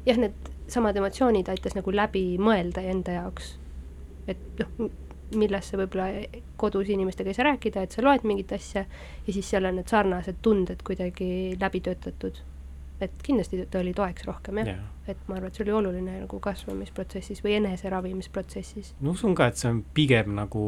[0.07, 3.57] jah, need samad emotsioonid aitas nagu läbi mõelda enda jaoks.
[4.31, 4.91] et noh,
[5.37, 6.07] millest sa võib-olla
[6.61, 8.85] kodus inimestega ei saa rääkida, et sa loed mingit asja
[9.27, 12.41] ja siis seal on need sarnased tunded kuidagi läbi töötatud.
[13.01, 14.89] et kindlasti ta oli toeks rohkem jah Jaa.
[15.09, 18.95] et ma arvan, et see oli oluline nagu kasvamisprotsessis või eneseravimisprotsessis.
[19.01, 20.65] ma usun ka, et see on pigem nagu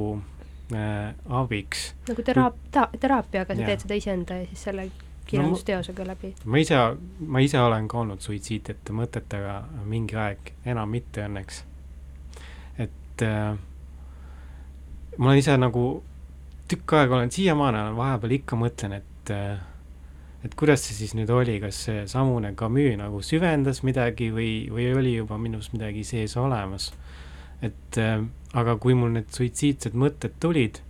[0.72, 1.94] äh, abiks.
[2.08, 3.72] nagu teraap- ta,, teraapia, aga sa Jaa.
[3.72, 4.90] teed seda iseenda ja siis selle
[5.26, 6.34] kirjandusteosega läbi.
[6.44, 6.78] ma ise,
[7.26, 11.62] ma ise olen ka olnud suitsiidsete mõtetega mingi aeg, enam mitte õnneks.
[12.78, 13.58] et äh,
[15.18, 15.86] ma olen ise nagu
[16.68, 19.32] tükk aega olen, siiamaani vahepeal ikka mõtlen, et
[20.42, 24.88] et kuidas see siis nüüd oli, kas see samune Camus nagu süvendas midagi või, või
[24.96, 26.92] oli juba minus midagi sees olemas.
[27.62, 27.98] et
[28.52, 30.80] aga kui mul need suitsiidsed mõtted tulid,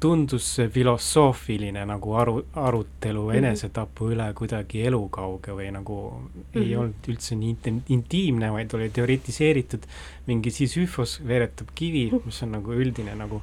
[0.00, 3.36] tundus see filosoofiline nagu aru, arutelu Mhm.
[3.38, 6.60] enesetapu üle kuidagi elukauge või nagu mm -hmm.
[6.62, 6.80] ei Mhm.
[6.80, 9.82] olnud üldse nii intim, intiimne, vaid oli teoritiseeritud,
[10.26, 13.42] mingi Sisyphos veeretab kivi, mis on nagu üldine nagu,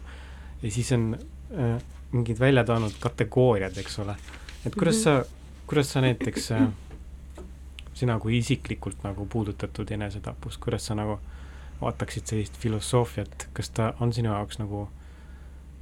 [0.64, 1.18] ja siis on
[1.58, 4.16] äh, mingid välja toonud kategooriad, eks ole.
[4.66, 5.04] et kuidas Mhm.
[5.04, 5.26] sa,
[5.68, 6.68] kuidas sa näiteks äh,
[7.94, 11.20] sina kui isiklikult nagu puudutatud enesetapust, kuidas sa nagu
[11.82, 14.88] vaataksid sellist filosoofiat, kas ta on sinu jaoks nagu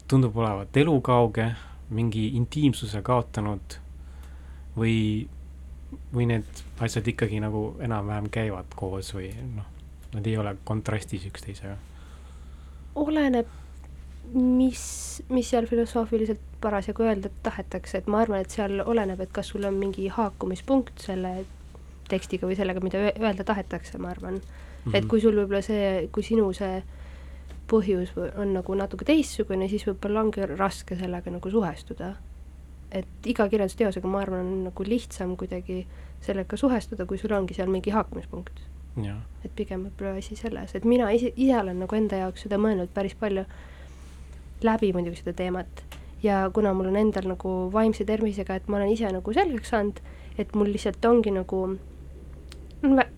[0.07, 1.47] tundub olevat elukauge,
[1.93, 3.77] mingi intiimsuse kaotanud
[4.77, 5.27] või,
[6.13, 9.67] või need asjad ikkagi nagu enam-vähem käivad koos või noh,
[10.13, 11.77] nad ei ole kontrastis üksteisega?
[12.95, 13.49] oleneb,
[14.33, 14.83] mis,
[15.33, 19.65] mis seal filosoofiliselt parasjagu öelda tahetakse, et ma arvan, et seal oleneb, et kas sul
[19.65, 21.33] on mingi haakumispunkt selle
[22.09, 24.43] tekstiga või sellega, mida öe- öelda tahetakse, ma arvan mm.
[24.85, 24.97] -hmm.
[24.97, 26.83] et kui sul võib-olla see, kui sinu see
[27.73, 32.13] põhjus on nagu natuke teistsugune, siis võib-olla ongi raske sellega nagu suhestuda.
[32.93, 35.87] et iga kirjandusteosega, ma arvan, on nagu lihtsam kuidagi
[36.21, 38.61] sellega suhestuda, kui sul ongi seal mingi haakumispunkt
[39.01, 42.59] jah, et pigem võib-olla asi selles, et mina ise, ise olen nagu enda jaoks seda
[42.61, 43.45] mõelnud päris palju
[44.63, 45.83] läbi muidugi seda teemat.
[46.23, 49.99] Ja kuna mul on endal nagu vaimse tervisega, et ma olen ise nagu selgeks saanud,
[50.39, 51.65] et mul lihtsalt ongi nagu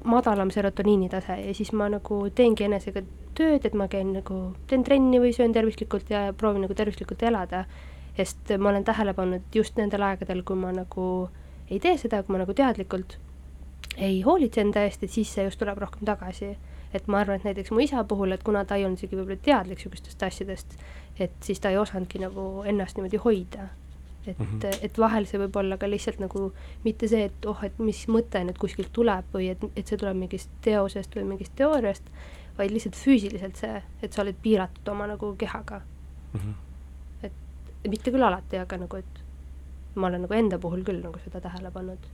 [0.06, 3.02] madalam serotoniini tase ja siis ma nagu teengi enesega
[3.38, 7.66] tööd, et ma käin nagu, teen trenni või söön tervislikult ja proovin nagu tervislikult elada.
[8.16, 11.30] sest ma olen tähele pannud just nendel aegadel, kui ma nagu
[11.70, 13.18] ei tee seda, kui ma nagu teadlikult
[13.98, 16.56] ei hoolitse enda eest, et siis see just tuleb rohkem tagasi.
[16.96, 19.42] et ma arvan, et näiteks mu isa puhul, et kuna ta ei olnud isegi võib-olla
[19.44, 20.78] teadlik niisugustest asjadest,
[21.20, 23.68] et siis ta ei osanudki nagu ennast niimoodi hoida.
[24.28, 24.46] et mm.
[24.46, 24.78] -hmm.
[24.82, 28.44] et vahel see võib olla ka lihtsalt nagu mitte see, et oh, et mis mõte
[28.44, 32.04] nüüd kuskilt tuleb või et, et see tuleb mingist teosest või mingist teooriast,
[32.58, 35.82] vaid lihtsalt füüsiliselt see, et sa oled piiratud oma nagu kehaga.
[36.34, 37.32] mm -hmm.
[37.88, 39.26] mitte küll alati, aga nagu, et
[39.96, 42.08] ma olen nagu enda puhul küll nagu seda tähele pannud.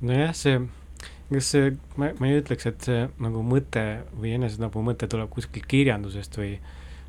[0.00, 0.60] nojah, see,
[1.32, 3.84] kas see, ma, ma ei ütleks, et see nagu mõte
[4.20, 6.58] või enesetapu mõte tuleb kuskilt kirjandusest või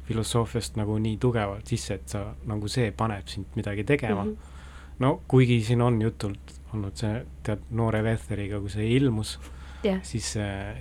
[0.08, 4.30] filosoofiast nagu nii tugevalt sisse, et sa, nagu see paneb sind midagi tegema mm.
[4.30, 5.00] -hmm.
[5.00, 9.38] no kuigi siin on jutult olnud see, tead, noore Vetheriga, kui see ilmus,
[9.84, 10.34] jah, siis,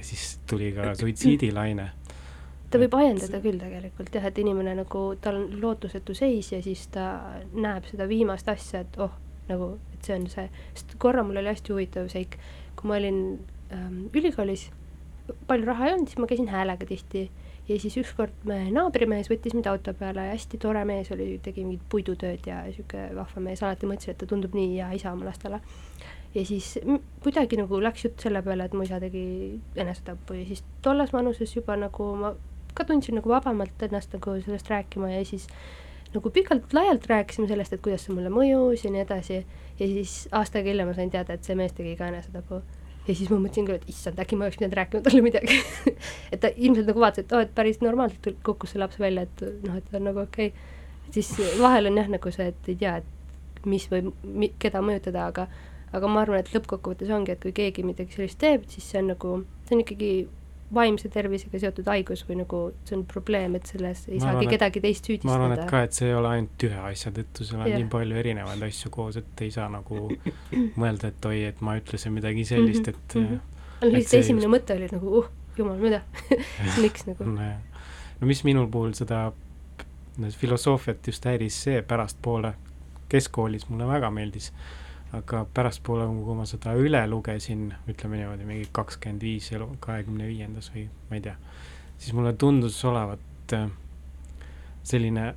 [0.07, 1.91] siis tuli ka suitsiidilaine.
[2.71, 6.87] ta võib ajendada küll tegelikult jah, et inimene nagu, tal on lootusetu seis ja siis
[6.95, 7.07] ta
[7.53, 9.15] näeb seda viimast asja, et oh,
[9.51, 12.39] nagu, et see on see, sest korra mul oli hästi huvitav seik,
[12.79, 13.23] kui ma olin
[13.75, 14.69] ähm, ülikoolis,
[15.51, 17.29] palju raha ei olnud, siis ma käisin häälega tihti
[17.69, 21.87] ja siis ükskord me naabrimees võttis mind auto peale hästi tore mees oli, tegi mingit
[21.93, 25.61] puidutööd ja sihuke vahva mees, alati mõtlesin, et ta tundub nii hea isa oma lastele.
[26.35, 26.79] ja siis
[27.23, 31.57] kuidagi nagu läks jutt selle peale, et mu isa tegi enesetapu ja siis tolles vanuses
[31.57, 32.35] juba nagu ma
[32.75, 35.47] ka tundsin nagu vabamalt ennast nagu sellest rääkima ja siis
[36.15, 39.45] nagu pikalt-laialt rääkisime sellest, et kuidas see mulle mõjus ja nii edasi.
[39.79, 42.63] ja siis aasta aega hiljem ma sain teada, et see mees tegi ka enesetapu
[43.11, 45.57] ja siis ma mõtlesin küll, et issand, äkki ma oleks pidanud rääkima talle midagi
[46.33, 49.27] et ta ilmselt nagu vaatas, et oo oh,, et päris normaalselt kukkus see laps välja,
[49.27, 51.17] et noh, et ta on nagu okei okay.
[51.17, 55.27] siis vahel on jah nagu see, et ei tea, et mis või mi, keda mõjutada,
[55.33, 55.49] aga
[55.97, 59.11] aga ma arvan, et lõppkokkuvõttes ongi, et kui keegi midagi sellist teeb, siis see on
[59.11, 59.33] nagu,
[59.67, 60.11] see on ikkagi
[60.75, 64.45] vaimse tervisega seotud haigus või nagu see on probleem, et selles ei Ma saagi arvan,
[64.45, 65.71] et- kedagi teist ma arvan, et süüdistada.
[65.71, 67.79] ka, et see ei ole ainult ühe asja tõttu, seal on Jah.
[67.81, 70.09] nii palju erinevaid asju koos, et ei saa nagu
[70.81, 73.33] mõelda, et oi, et ma ütlesin midagi sellist, et Mhm, mhm.
[73.35, 73.41] mm
[73.81, 76.03] aga et lihtsalt esimene just- mõte oli nagu uh, jumal, mida
[76.85, 77.55] miks nagu -hmm.
[78.21, 79.33] no mis minul puhul seda
[80.39, 82.55] filosoofiat just häiris see pärastpoole,
[83.09, 84.53] keskkoolis mulle väga meeldis,
[85.13, 90.71] aga pärastpoole, kui ma seda üle lugesin, ütleme niimoodi, mingi kakskümmend viis elu, kahekümne viiendas
[90.75, 91.35] või ma ei tea,
[91.99, 93.67] siis mulle tundus olevat äh,
[94.87, 95.35] selline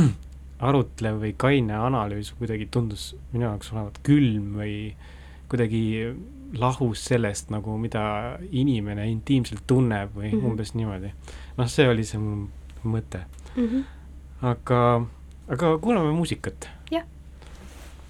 [0.68, 4.76] arutlev või kaine analüüs kuidagi tundus minu jaoks olevat külm või
[5.50, 5.82] kuidagi
[6.56, 10.46] lahus sellest nagu, mida inimene intiimselt tunneb või mm -hmm.
[10.46, 11.12] umbes niimoodi.
[11.56, 12.48] noh, see oli see mu
[12.84, 13.24] mõte
[13.56, 13.66] mm.
[13.66, 13.84] -hmm.
[14.42, 15.06] aga,
[15.48, 16.68] aga kuulame muusikat.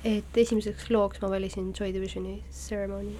[0.06, 3.16] Et esimeseks looks ma valisin Joy Divisioni Ceremony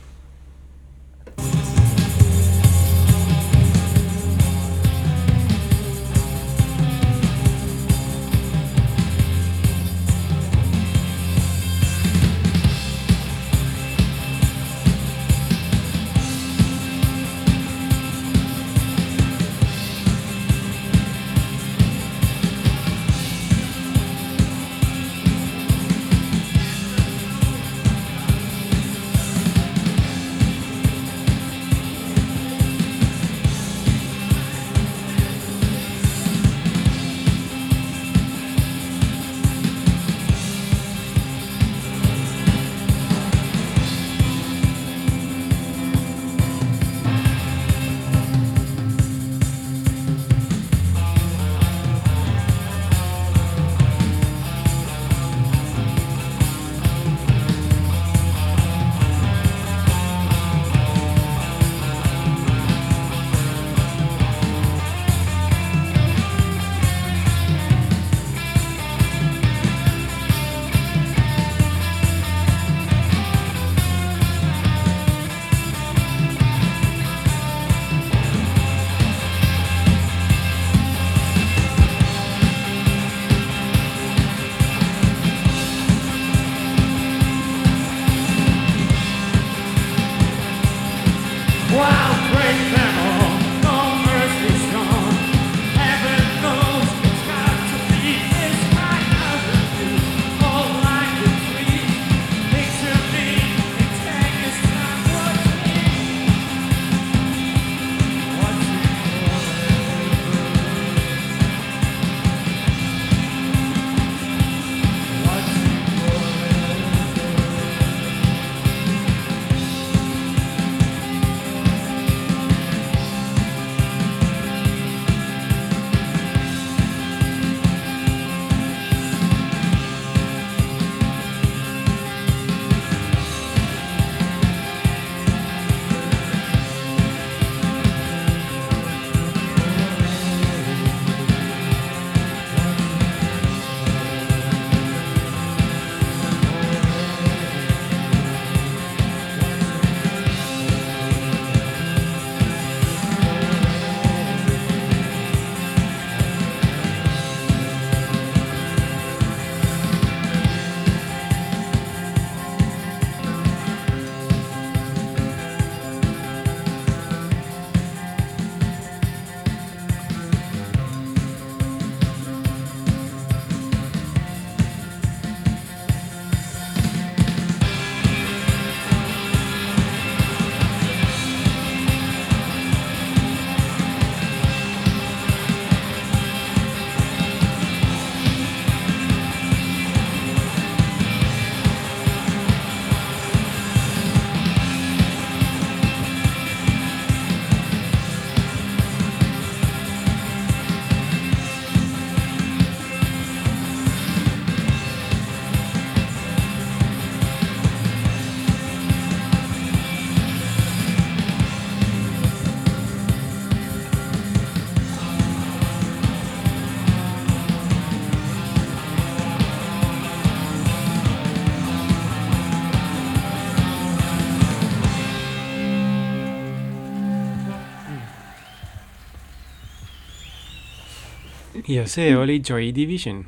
[231.77, 233.25] ja see oli Joy Division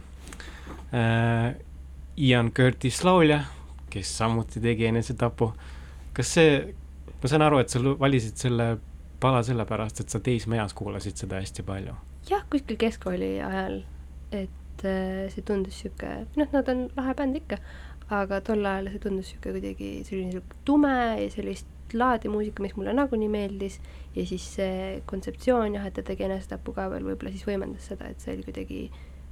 [0.95, 1.55] äh,.
[2.19, 3.45] Ian Curtis laulja,
[3.91, 5.53] kes samuti tegi enesetapu.
[6.13, 6.55] kas see,
[7.23, 8.67] ma saan aru, et sa valisid selle
[9.23, 11.95] pala sellepärast, et sa teismeeas kuulasid seda hästi palju?
[12.31, 13.79] jah, kuskil keskkooli ajal,
[14.35, 17.61] et äh, see tundus niisugune, noh, nad on lahe bänd ikka,
[18.19, 22.93] aga tol ajal see tundus niisugune kuidagi selline tume ja sellist laadi muusika, mis mulle
[22.97, 23.79] nagunii meeldis
[24.15, 28.11] ja siis see kontseptsioon jah, et ta tegi enesetapu ka veel võib-olla siis võimendas seda,
[28.11, 28.81] et see oli kuidagi,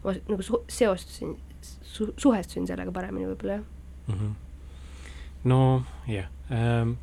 [0.04, 3.64] ma nagu su-, seostusin su,, suhestusin sellega paremini võib-olla jah
[4.08, 4.14] mm.
[4.14, 4.34] -hmm.
[5.52, 5.60] no
[6.10, 6.96] jah ähm,,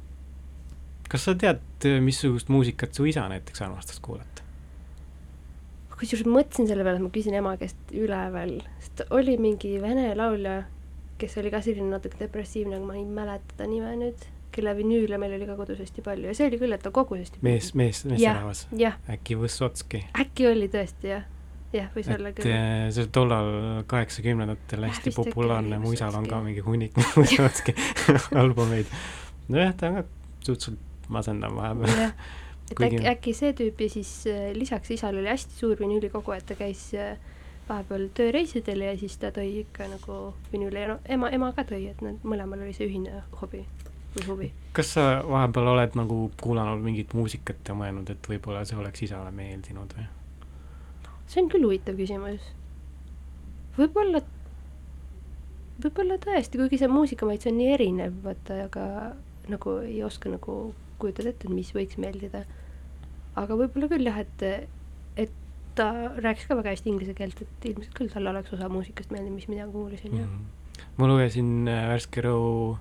[1.09, 1.61] kas sa tead,
[2.01, 4.43] missugust muusikat su isa näiteks armastas kuulata?
[6.03, 10.09] kusjuures mõtlesin selle peale, et ma küsin ema käest üle veel, sest oli mingi vene
[10.19, 10.63] laulja,
[11.21, 15.17] kes oli ka selline natuke depressiivne, aga ma ei mäleta ta nime nüüd kelle vinüüle
[15.21, 17.71] meil oli ka kodus hästi palju ja see oli küll, et ta kogus hästi mees,
[17.79, 18.65] mees, meesterahvas.
[19.17, 20.03] äkki Võssotski?
[20.21, 21.25] äkki oli tõesti, jah.
[21.73, 22.51] jah, võis et olla küll.
[22.53, 23.51] eh, see tollal
[23.91, 27.75] kaheksakümnendatel hästi äkki populaarne, mu isal on ka mingi hunnik Võssotski
[28.43, 28.89] albumeid.
[29.49, 30.07] nojah, ta on ka
[30.43, 30.79] suhteliselt
[31.13, 32.09] masendav vahepeal.
[32.71, 36.31] et Kuigi- äkki, äkki see tüüp ja siis äh, lisaks isal oli hästi suur vinüülikogu,
[36.37, 37.17] et ta käis äh,
[37.67, 41.85] vahepeal tööreisidel ja siis ta tõi ikka nagu vinüüle ja no ema, ema ka tõi,
[41.91, 43.61] et nad mõlemal oli see ühine hobi
[44.17, 44.49] või huvi.
[44.73, 49.31] kas sa vahepeal oled nagu kuulanud mingit muusikat ja mõelnud, et võib-olla see oleks isale
[49.31, 50.05] meeldinud või?
[51.27, 52.47] see on küll huvitav küsimus.
[53.77, 54.21] võib-olla,
[55.83, 58.87] võib-olla tõesti, kuigi see muusikamaitse on nii erinev, vaata, aga
[59.51, 60.57] nagu ei oska nagu
[61.01, 62.43] kujutada ette, et mis võiks meeldida.
[63.35, 64.43] aga võib-olla küll jah, et,
[65.17, 65.33] et
[65.75, 65.89] ta
[66.21, 69.49] rääkis ka väga hästi inglise keelt, et ilmselt küll talle oleks osa muusikast meeldinud, mis
[69.49, 70.43] mina kuulasin ja Mhm.
[70.97, 72.77] ma lugesin äh, Värske Rõu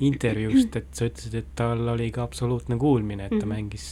[0.00, 3.52] intervjuust, et sa ütlesid, et tal oli ka absoluutne kuulmine, et ta Mhm.
[3.54, 3.86] mängis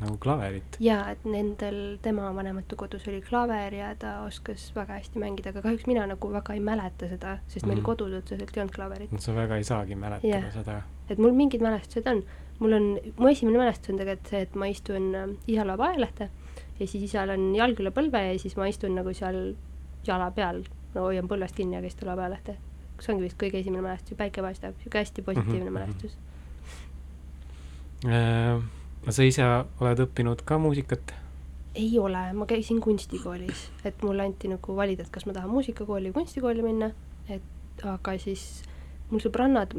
[0.00, 0.76] nagu klaverit.
[0.80, 5.62] ja et nendel tema vanemate kodus oli klaver ja ta oskas väga hästi mängida, aga
[5.62, 7.84] kahjuks mina nagu väga ei mäleta seda, sest meil Mhm.
[7.84, 9.20] kodus otseselt ei olnud klaverit.
[9.20, 10.52] sa väga ei saagi mäletada Jah.
[10.52, 10.82] seda.
[11.10, 12.22] et mul mingid mälestused on,
[12.60, 16.30] mul on, mu esimene mälestus on tegelikult see, et ma istun äh, isa loeb ajalehte
[16.80, 19.54] ja siis isal on jalg üle põlve ja siis ma istun nagu seal
[20.06, 20.62] jala peal,
[20.94, 22.56] no hoian põlvest kinni ja siis ta loeb ajalehte.
[23.00, 25.78] See ongi vist kõige esimene mälestus päike paistab, sihuke hästi positiivne Mhm, mhm.
[25.78, 26.16] mälestus.
[28.06, 28.60] Äh,
[29.12, 29.44] sa ise
[29.80, 31.14] oled õppinud ka muusikat?
[31.74, 36.10] ei ole, ma käisin kunstikoolis, et mulle anti nagu valida, et kas ma tahan muusikakooli
[36.10, 36.88] või kunstikooli minna,
[37.30, 38.64] et aga siis
[39.10, 39.76] mul sõbrannad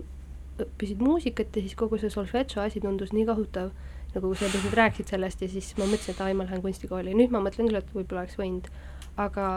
[0.64, 3.74] õppisid muusikat ja siis kogu see solfedžo asi tundus nii kohutav,
[4.16, 7.32] nagu sellepärast nad rääkisid sellest ja siis ma mõtlesin, et ai, ma lähen kunstikooli, nüüd
[7.36, 8.72] ma mõtlen küll, et võib-olla oleks võinud,
[9.20, 9.50] aga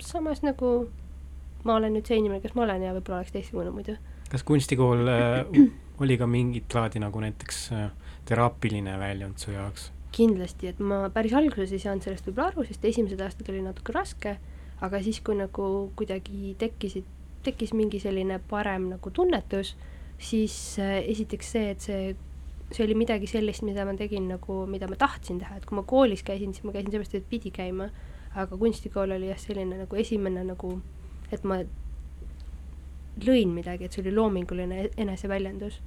[0.00, 0.72] samas nagu
[1.64, 3.96] ma olen nüüd see inimene, kes ma olen ja võib-olla oleks teistsugune muidu.
[4.30, 5.42] kas kunstikool äh,
[6.02, 7.90] oli ka mingit laadi nagu näiteks äh,
[8.28, 9.90] teraapiline väljund su jaoks?
[10.12, 13.94] kindlasti, et ma päris alguses ei saanud sellest võib-olla aru, sest esimesed aastad oli natuke
[13.96, 14.36] raske,
[14.84, 17.06] aga siis, kui nagu kuidagi tekkisid,
[17.46, 19.72] tekkis mingi selline parem nagu tunnetus,
[20.22, 22.12] siis äh, esiteks see, et see,
[22.70, 25.86] see oli midagi sellist, mida ma tegin nagu, mida ma tahtsin teha, et kui ma
[25.88, 27.88] koolis käisin, siis ma käisin seepärast, et pidi käima,
[28.36, 30.76] aga kunstikool oli jah, selline nagu esimene nagu,
[31.32, 31.62] et ma
[33.26, 35.80] lõin midagi, et see oli loominguline eneseväljendus.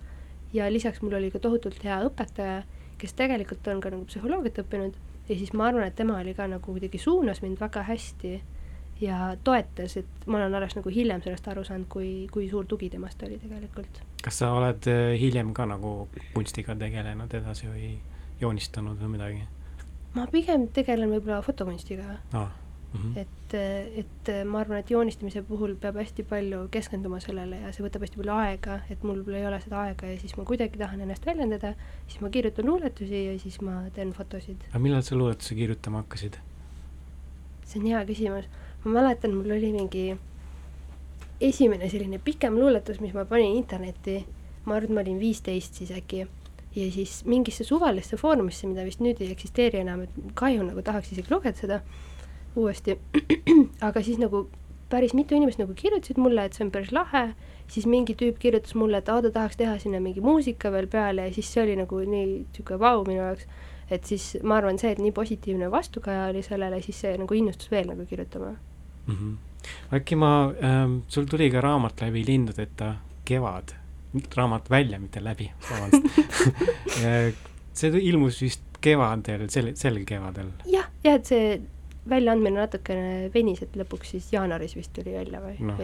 [0.53, 2.63] ja lisaks mul oli ka tohutult hea õpetaja,
[2.97, 4.97] kes tegelikult on ka nagu psühholoogiat õppinud
[5.29, 8.35] ja siis ma arvan, et tema oli ka nagu kuidagi suunas mind väga hästi
[9.01, 12.89] ja toetas, et ma olen alles nagu hiljem sellest aru saanud, kui, kui suur tugi
[12.89, 14.03] temast oli tegelikult.
[14.23, 17.91] kas sa oled äh, hiljem ka nagu kunstiga tegelenud edasi või
[18.41, 19.43] joonistanud või midagi
[20.15, 22.53] ma pigem tegelen võib-olla fotokunstiga, ah,?
[22.95, 23.19] Mm -hmm.
[23.19, 23.53] et,
[24.01, 28.17] et ma arvan, et joonistamise puhul peab hästi palju keskenduma sellele ja see võtab hästi
[28.21, 31.73] palju aega, et mul ei ole seda aega ja siis ma kuidagi tahan ennast väljendada,
[32.07, 34.63] siis ma kirjutan luuletusi ja siis ma teen fotosid.
[34.69, 36.39] aga millal sa luuletusi kirjutama hakkasid?
[37.65, 38.45] see on hea küsimus.
[38.83, 40.17] ma mäletan, mul oli mingi
[41.41, 44.25] esimene selline pikem luuletus, mis ma panin internetti,
[44.65, 46.27] ma arvan, et ma olin viisteist siis äkki,
[46.75, 51.11] ja siis mingisse suvalisse foorumisse, mida vist nüüd ei eksisteeri enam, et kahju nagu tahaks
[51.13, 51.81] isegi lugeda seda
[52.55, 52.97] uuesti,
[53.87, 54.45] aga siis nagu
[54.89, 57.27] päris mitu inimest nagu kirjutasid mulle, et see on päris lahe,
[57.71, 61.27] siis mingi tüüp kirjutas mulle, et aa, ta tahaks teha sinna mingi muusika veel peale
[61.27, 63.47] ja siis see oli nagu nii niisugune vau minu jaoks,
[63.91, 67.71] et siis ma arvan, see, et nii positiivne vastukaja oli sellele, siis see nagu innustas
[67.73, 69.15] veel nagu kirjutama mm.
[69.15, 69.33] -hmm.
[69.97, 73.73] äkki ma ähm,, sul tuli ka raamat läbi Lindudeta Kevad,
[74.35, 76.05] raamat välja, mitte läbi, vabandust
[77.79, 80.51] see ilmus vist kevadel, sel, sel kevadel.
[80.69, 81.61] jah, jah, et see
[82.09, 85.77] väljaandmine natukene venis, et lõpuks siis jaanuaris vist tuli välja või no.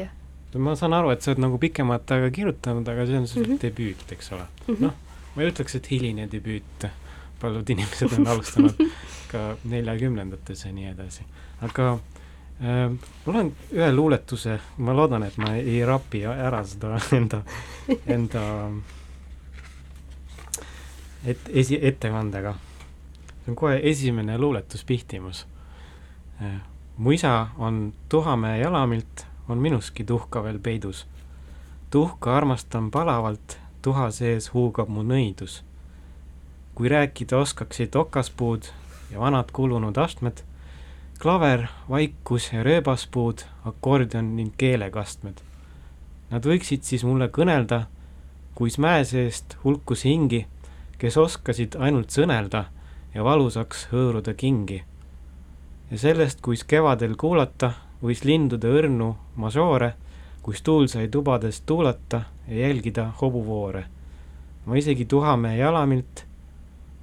[0.62, 3.52] ma saan aru, et sa oled nagu pikemat aega kirjutanud, aga see on sul mm
[3.52, 3.62] -hmm.
[3.62, 4.82] debüüt, eks ole mm -hmm..
[4.86, 4.94] noh,
[5.36, 6.88] ma ei ütleks, et hiline debüüt,
[7.42, 8.88] paljud inimesed on alustanud
[9.32, 11.26] ka neljakümnendates ja nii edasi,
[11.62, 12.92] aga äh,
[13.26, 17.44] mul on ühe luuletuse, ma loodan, et ma ei rapi ära seda enda,
[18.08, 18.42] enda
[21.26, 22.54] et esi, ettekandega.
[23.42, 25.46] see on kohe esimene luuletus Pihtimus.
[26.98, 31.08] Mu isa on Tuhamäe jalamilt on minuski tuhka veel peidus.
[31.90, 35.64] tuhka armastan palavalt, tuha sees huugab mu nõidus.
[36.76, 38.64] kui rääkida oskaksid okaspuud
[39.12, 40.44] ja vanad kulunud astmed,
[41.22, 45.42] klaver, vaikus ja rööbaspuud, akordion ning keelekastmed.
[46.32, 47.84] Nad võiksid siis mulle kõnelda,
[48.56, 50.46] kuis mäe seest hulkus hingi,
[50.98, 52.66] kes oskasid ainult sõnelda
[53.14, 54.84] ja valusaks hõõruda kingi.
[55.92, 57.74] Ja sellest, kuis kevadel kuulata
[58.04, 59.94] võis lindude õrnu mažoore,
[60.42, 63.86] kus tuul sai tubadest tuulata ja jälgida hobuvoore.
[64.66, 66.26] ma isegi Tuhamehe jalamilt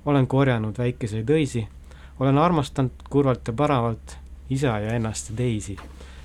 [0.04, 1.66] olen korjanud väikeseid õisi,
[2.20, 4.16] olen armastanud kurvalt ja paravalt
[4.50, 5.76] isa ja ennast ja teisi.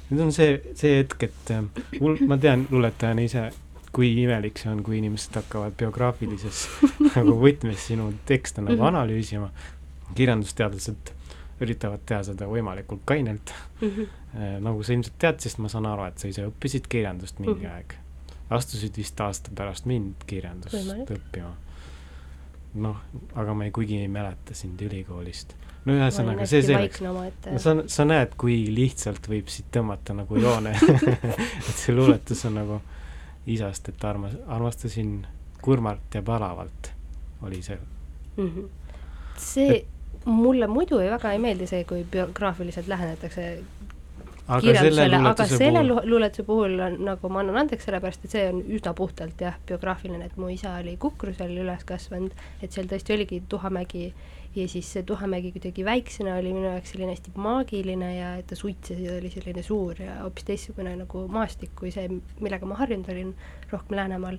[0.09, 1.63] nüüd on see, see hetk, et äh,
[1.99, 3.49] mul, ma tean luuletajana ise,
[3.91, 6.67] kui imelik see on, kui inimesed hakkavad biograafilises
[7.15, 8.87] nagu võtmes sinu tekste nagu -hmm.
[8.87, 9.49] analüüsima.
[10.15, 11.22] kirjandusteadlased
[11.63, 13.89] üritavad teha seda võimalikult kainelt mm.
[13.89, 14.61] -hmm.
[14.63, 17.65] nagu sa ilmselt tead, sest ma saan aru, et sa ise õppisid kirjandust mingi mm
[17.65, 17.75] -hmm.
[17.75, 17.93] aeg.
[18.49, 21.11] astusid vist aasta pärast mind kirjandust Võimalik.
[21.17, 21.51] õppima.
[22.73, 22.97] noh,
[23.35, 25.55] aga ma ei, kuigi ei mäleta sind ülikoolist.
[25.85, 27.01] no ühesõnaga, see selleks.
[27.57, 30.77] sa, sa näed, kui lihtsalt võib siit tõmmata nagu joone
[31.69, 32.81] et see luuletus on nagu
[33.45, 35.25] isast, et armas-, armastasin
[35.61, 36.91] kurmalt ja palavalt,
[37.41, 37.79] oli see
[38.37, 38.47] mm.
[38.47, 38.69] -hmm.
[39.37, 39.92] see et,
[40.25, 43.47] mulle muidu ei väga ei meeldi see, kui biograafiliselt lähenetakse
[44.47, 46.09] aga kirjandusele, aga selle puhul...
[46.11, 50.27] luuletuse puhul on nagu ma annan andeks, sellepärast et see on üsna puhtalt jah, biograafiline,
[50.27, 54.05] et mu isa oli Kukrusel üles kasvanud, et seal tõesti oligi Tuhamägi
[54.55, 58.59] ja siis see Tuhamägi kuidagi väiksena oli minu jaoks selline hästi maagiline ja et ta
[58.59, 62.09] suitses ja oli selline suur ja hoopis teistsugune nagu maastik kui see,
[62.39, 63.33] millega ma harjunud olin
[63.71, 64.37] rohkem Läänemaal.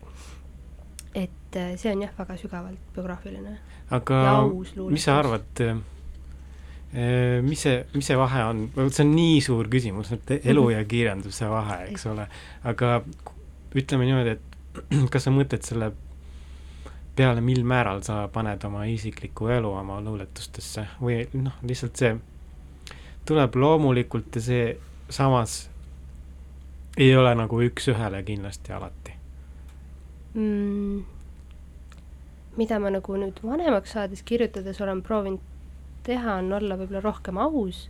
[1.15, 3.59] et äh, see on jah, väga sügavalt biograafiline
[3.95, 4.21] aga
[4.91, 10.13] mis sa arvad, äh, mis see, mis see vahe on, see on nii suur küsimus,
[10.17, 12.27] et elu ja kirjanduse vahe, eks ole,
[12.71, 12.97] aga
[13.75, 14.45] ütleme niimoodi, et
[15.13, 15.93] kas sa mõtled selle
[17.15, 20.89] peale, mil määral sa paned oma isiklikku elu oma luuletustesse?
[21.03, 22.15] Või noh, lihtsalt see
[23.27, 24.65] tuleb loomulikult ja see
[25.09, 25.65] samas
[26.97, 29.15] ei ole nagu üks-ühele kindlasti alati.
[30.35, 31.14] Mm,?
[32.57, 35.43] Mida ma nagu nüüd vanemaks saades kirjutades olen proovinud
[36.05, 37.89] teha, on olla võib-olla rohkem aus.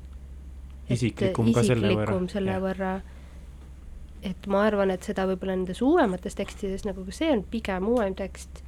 [0.91, 2.19] isiklikum ka selle võrra.
[2.31, 2.93] selle võrra,
[4.23, 8.15] et ma arvan, et seda võib-olla nendes uuemates tekstides, nagu ka see on pigem uuem
[8.15, 8.63] tekst,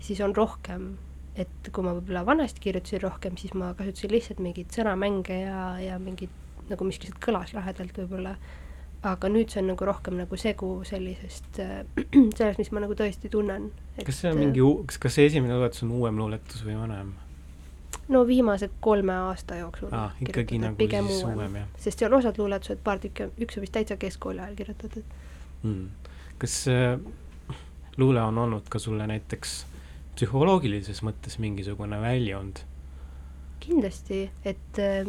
[0.00, 0.92] siis on rohkem,
[1.34, 5.98] et kui ma võib-olla vanasti kirjutasin rohkem, siis ma kasutasin lihtsalt mingeid sõnamänge ja, ja
[6.02, 6.34] mingid
[6.70, 8.36] nagu mis lihtsalt kõlas lahedalt võib-olla
[9.06, 11.80] aga nüüd see on nagu rohkem nagu segu sellisest äh,,
[12.36, 13.70] sellest, mis ma nagu tõesti tunnen.
[14.04, 17.14] kas see on mingi, kas, kas see esimene luuletus on uuem luuletus või vanem?
[18.12, 20.12] no viimase kolme aasta jooksul ah,.
[20.20, 21.72] ikkagi nagu pigem siis uuem, uuem, jah.
[21.86, 25.16] sest seal osad luuletused, paar tükki, üks on vist täitsa keskkooli ajal kirjutatud
[25.62, 26.12] mm..
[26.42, 27.56] kas äh,
[27.96, 29.56] luule on olnud ka sulle näiteks
[30.18, 32.64] psühholoogilises mõttes mingisugune väljund?
[33.64, 35.08] kindlasti, et äh,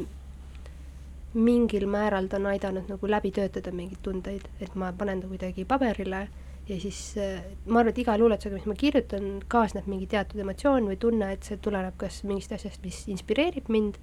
[1.34, 5.66] mingil määral ta on aidanud nagu läbi töötada mingeid tundeid, et ma panen ta kuidagi
[5.66, 6.28] paberile
[6.68, 7.16] ja siis
[7.66, 11.48] ma arvan, et iga luuletusega, mis ma kirjutan, kaasneb mingi teatud emotsioon või tunne, et
[11.48, 13.98] see tuleneb kas mingist asjast, mis inspireerib mind,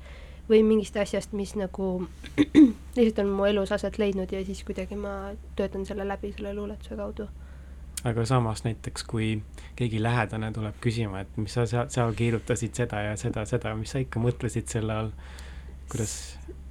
[0.49, 1.91] või mingist asjast, mis nagu
[2.97, 6.97] lihtsalt on mu elus aset leidnud ja siis kuidagi ma töötan selle läbi selle luuletuse
[6.97, 7.29] kaudu.
[8.05, 9.43] aga samas näiteks, kui
[9.76, 13.93] keegi lähedane tuleb küsima, et mis sa seal, seal kirjutasid seda ja seda, seda, mis
[13.93, 15.12] sa ikka mõtlesid selle all,
[15.89, 16.18] kuidas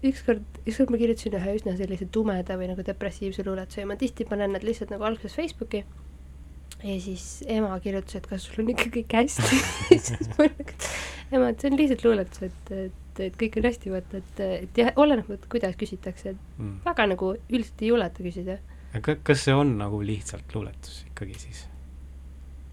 [0.05, 4.27] ükskord, ükskord ma kirjutasin ühe üsna sellise tumeda või nagu depressiivse luuletuse ja ma tihti
[4.29, 5.83] panen nad lihtsalt nagu alguses Facebooki
[6.83, 9.61] ja siis ema kirjutas, et kas sul on ikka kõik hästi
[10.09, 10.89] siis ma nagu, et
[11.31, 14.83] ema, et see on lihtsalt luuletus, et, et, et kõik on hästi, vaata, et, et
[14.83, 16.77] jah, oleneb, kuidas küsitakse, et mm.
[16.85, 18.59] väga nagu üldiselt ei juleta küsida.
[19.01, 21.65] kas see on nagu lihtsalt luuletus ikkagi siis?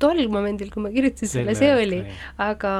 [0.03, 2.05] tol momendil, kui ma kirjutasin selle, see oli,
[2.43, 2.73] aga,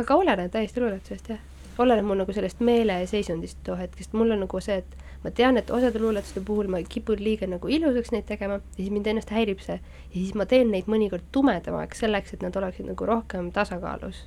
[0.00, 4.60] aga oleneb täiesti luuletusest, jah oleneb mul nagu sellest meeleseisundist too hetkest, mul on nagu
[4.62, 8.60] see, et ma tean, et osade luuletuste puhul ma kipun liiga nagu ilusaks neid tegema
[8.60, 9.80] ja siis mind ennast häirib see.
[9.80, 14.24] ja siis ma teen neid mõnikord tumedamaks selleks, et nad oleksid nagu rohkem tasakaalus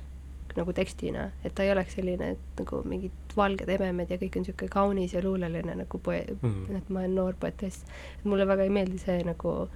[0.58, 4.44] nagu tekstina, et ta ei oleks selline, et nagu mingid valged ebemed ja kõik on
[4.44, 6.76] niisugune kaunis ja luuleline nagu poe- mm, -hmm.
[6.76, 7.84] et ma olen noor poetess.
[8.18, 9.68] et mulle väga ei meeldi see nagu,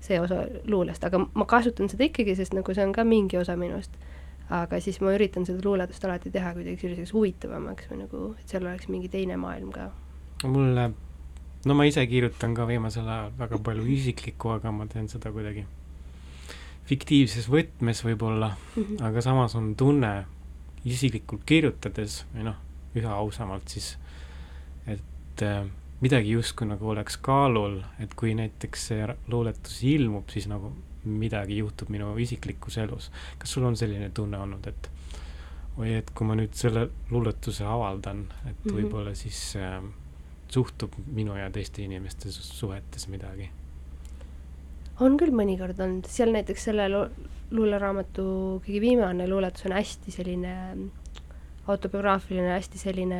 [0.00, 3.56] see osa luulest, aga ma kasutan seda ikkagi, sest nagu see on ka mingi osa
[3.56, 3.96] minust
[4.52, 8.66] aga siis ma üritan seda luuletust alati teha kuidagi selliseks huvitavamaks või nagu, et seal
[8.66, 9.90] oleks mingi teine maailm ka.
[10.44, 10.90] mulle,
[11.64, 15.64] no ma ise kirjutan ka viimasel ajal väga palju isiklikku, aga ma teen seda kuidagi
[16.90, 19.02] fiktiivses võtmes võib-olla mm, -hmm.
[19.08, 20.12] aga samas on tunne
[20.84, 22.58] isiklikult kirjutades või noh,
[22.98, 23.94] üha ausamalt siis,
[24.90, 25.62] et äh,
[26.02, 30.72] midagi justkui nagu oleks kaalul, et kui näiteks see luuletus ilmub, siis nagu
[31.04, 33.10] midagi juhtub minu isiklikus elus.
[33.38, 34.90] kas sul on selline tunne olnud, et
[35.76, 38.76] või et kui ma nüüd selle luuletuse avaldan, et mm -hmm.
[38.76, 39.82] võib-olla siis äh,
[40.48, 43.50] suhtub minu ja teiste inimeste suhetes midagi?
[45.00, 47.06] on küll mõnikord olnud, seal näiteks selle lu
[47.50, 48.24] luuleraamatu
[48.64, 50.52] kõige viimane luuletus on hästi selline
[51.68, 53.18] autobiograafiline, hästi selline,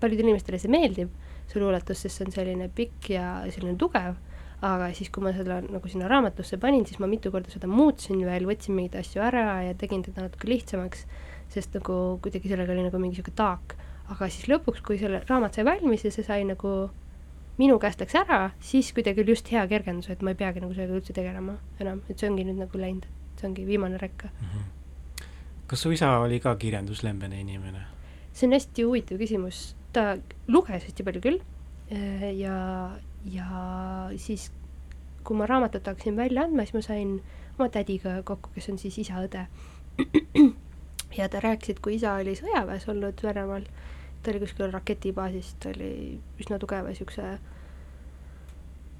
[0.00, 1.10] paljudele inimestele see meeldib,
[1.50, 4.16] see luuletus, sest see on selline pikk ja selline tugev
[4.64, 8.22] aga siis, kui ma seda nagu sinna raamatusse panin, siis ma mitu korda seda muutsin
[8.24, 11.04] veel, võtsin mingeid asju ära ja tegin teda natuke lihtsamaks,
[11.52, 13.76] sest nagu kuidagi sellega oli nagu mingi niisugune taak.
[14.12, 16.70] aga siis lõpuks, kui selle raamat sai valmis ja see sai nagu
[17.56, 20.74] minu käest läks ära, siis kuidagi oli just hea kergendus, et ma ei peagi nagu
[20.74, 23.06] sellega üldse tegelema enam, et see ongi nüüd nagu läinud,
[23.40, 24.50] see ongi viimane rekka mm.
[24.52, 25.24] -hmm.
[25.66, 27.86] kas su isa oli ka kirjanduslembene inimene?
[28.32, 30.16] see on hästi huvitav küsimus, ta
[30.48, 31.40] luges hästi palju küll
[32.36, 32.54] ja
[33.32, 33.46] ja
[34.16, 34.50] siis,
[35.24, 37.16] kui ma raamatut hakkasin välja andma, siis ma sain
[37.58, 39.46] oma tädiga kokku, kes on siis isa-õde.
[41.18, 43.66] ja ta rääkis, et kui isa oli sõjaväes olnud Venemaal,
[44.22, 47.38] ta oli kuskil raketibaasis, ta oli üsna tugeva niisuguse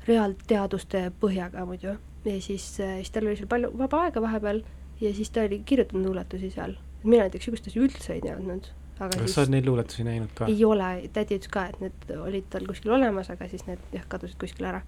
[0.09, 4.61] reaalteaduste põhjaga muidu ja siis, siis tal oli seal palju vaba aega vahepeal
[5.01, 6.77] ja siis ta oli kirjutanud luuletusi seal.
[7.03, 8.69] mina näiteks niisugust asja üldse ei teadnud
[8.99, 10.49] aga kas siis, sa oled neid luuletusi näinud ka?
[10.51, 14.07] ei ole, tädi ütles ka, et need olid tal kuskil olemas, aga siis need jah,
[14.11, 14.83] kadusid kuskile ära.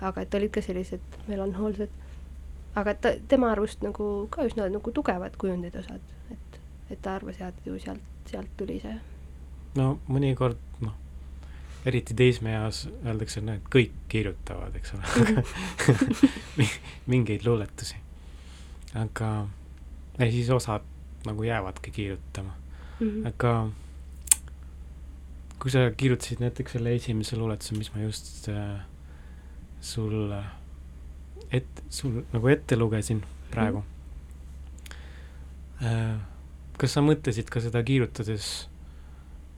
[0.00, 1.94] aga et olid ka sellised melanhoolsed,
[2.74, 6.02] aga ta, tema arvust nagu ka üsna nagu tugevad kujundid osad,
[6.34, 8.96] et, et ta arvas jah, et ju sealt, sealt tuli see.
[9.78, 10.96] no mõnikord noh,
[11.86, 15.44] eriti teismeeas öeldakse, et noh, et kõik kirjutavad, eks ole
[17.12, 18.02] mingeid luuletusi.
[18.98, 19.30] aga
[20.18, 20.82] ja siis osad
[21.26, 22.54] nagu jäävadki kirjutama.
[23.00, 23.26] -hmm.
[23.26, 23.70] aga
[25.58, 28.80] kui sa kirjutasid näiteks selle esimese luuletuse, mis ma just äh,
[29.80, 30.44] sulle
[31.50, 33.84] et-, sul nagu ette lugesin praegu mm.
[35.80, 35.86] -hmm.
[35.86, 36.20] äh,
[36.78, 38.68] kas sa mõtlesid ka seda kirjutades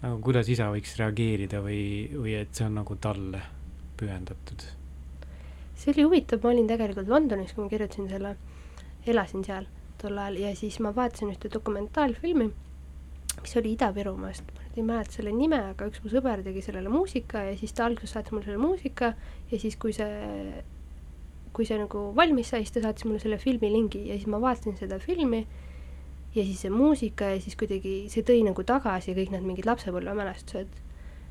[0.03, 3.41] nagu kuidas isa võiks reageerida või, või et see on nagu talle
[3.97, 4.67] pühendatud?
[5.77, 8.37] see oli huvitav, ma olin tegelikult Londonis, kui ma kirjutasin selle,
[9.07, 9.67] elasin seal
[10.01, 12.51] tol ajal ja siis ma vaatasin ühte dokumentaalfilmi
[13.43, 16.91] mis oli Ida-Virumaast, ma nüüd ei mäleta selle nime, aga üks mu sõber tegi sellele
[16.93, 19.13] muusika ja siis ta alguses saatis mulle selle muusika
[19.51, 20.63] ja siis, kui see,
[21.57, 24.41] kui see nagu valmis sai, siis ta saatis mulle selle filmi lingi ja siis ma
[24.43, 25.45] vaatasin seda filmi
[26.37, 30.83] ja siis see muusika ja siis kuidagi see tõi nagu tagasi kõik need mingid lapsepõlvemälestused.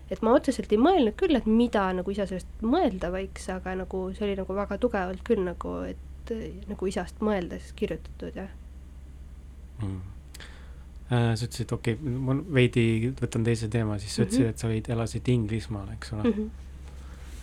[0.10, 4.08] et ma otseselt ei mõelnud küll, et mida nagu isa sellest mõelda võiks, aga nagu
[4.14, 6.36] see oli nagu väga tugevalt küll nagu, et
[6.70, 8.51] nagu isast mõeldes kirjutatud, jah
[9.82, 10.14] mm.
[11.10, 14.34] Sa ütlesid, okei okay,, ma veidi võtan teise teema, siis sa mm -hmm.
[14.34, 16.38] ütlesid, et sa olid, elasid Inglismaal, eks ole mm.
[16.38, 16.49] -hmm.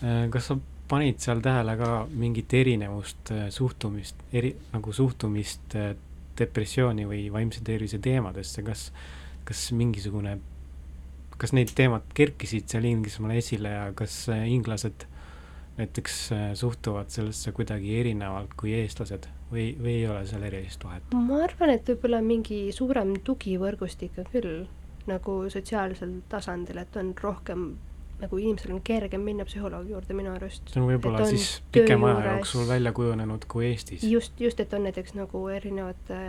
[0.03, 0.57] Äh, kas sa
[0.87, 5.95] panid seal tähele ka mingit erinevust äh, suhtumist, eri, nagu suhtumist äh,
[6.37, 8.91] depressiooni või vaimse tervise teemadesse, kas,
[9.47, 10.37] kas mingisugune,
[11.37, 15.07] kas need teemad kerkisid seal Inglismaal esile ja kas äh, inglased
[15.77, 21.15] näiteks äh, suhtuvad sellesse kuidagi erinevalt kui eestlased või, või ei ole seal erilist vahet?
[21.15, 24.63] ma arvan, et võib-olla mingi suurem tugivõrgustik on küll
[25.09, 27.73] nagu sotsiaalsel tasandil, et on rohkem
[28.23, 30.69] nagu inimesel on kergem minna psühholoogi juurde minu arust.
[30.71, 34.05] see on võib-olla siis pikema aja jooksul välja kujunenud kui Eestis.
[34.07, 36.19] just, just, et on näiteks nagu erinevate,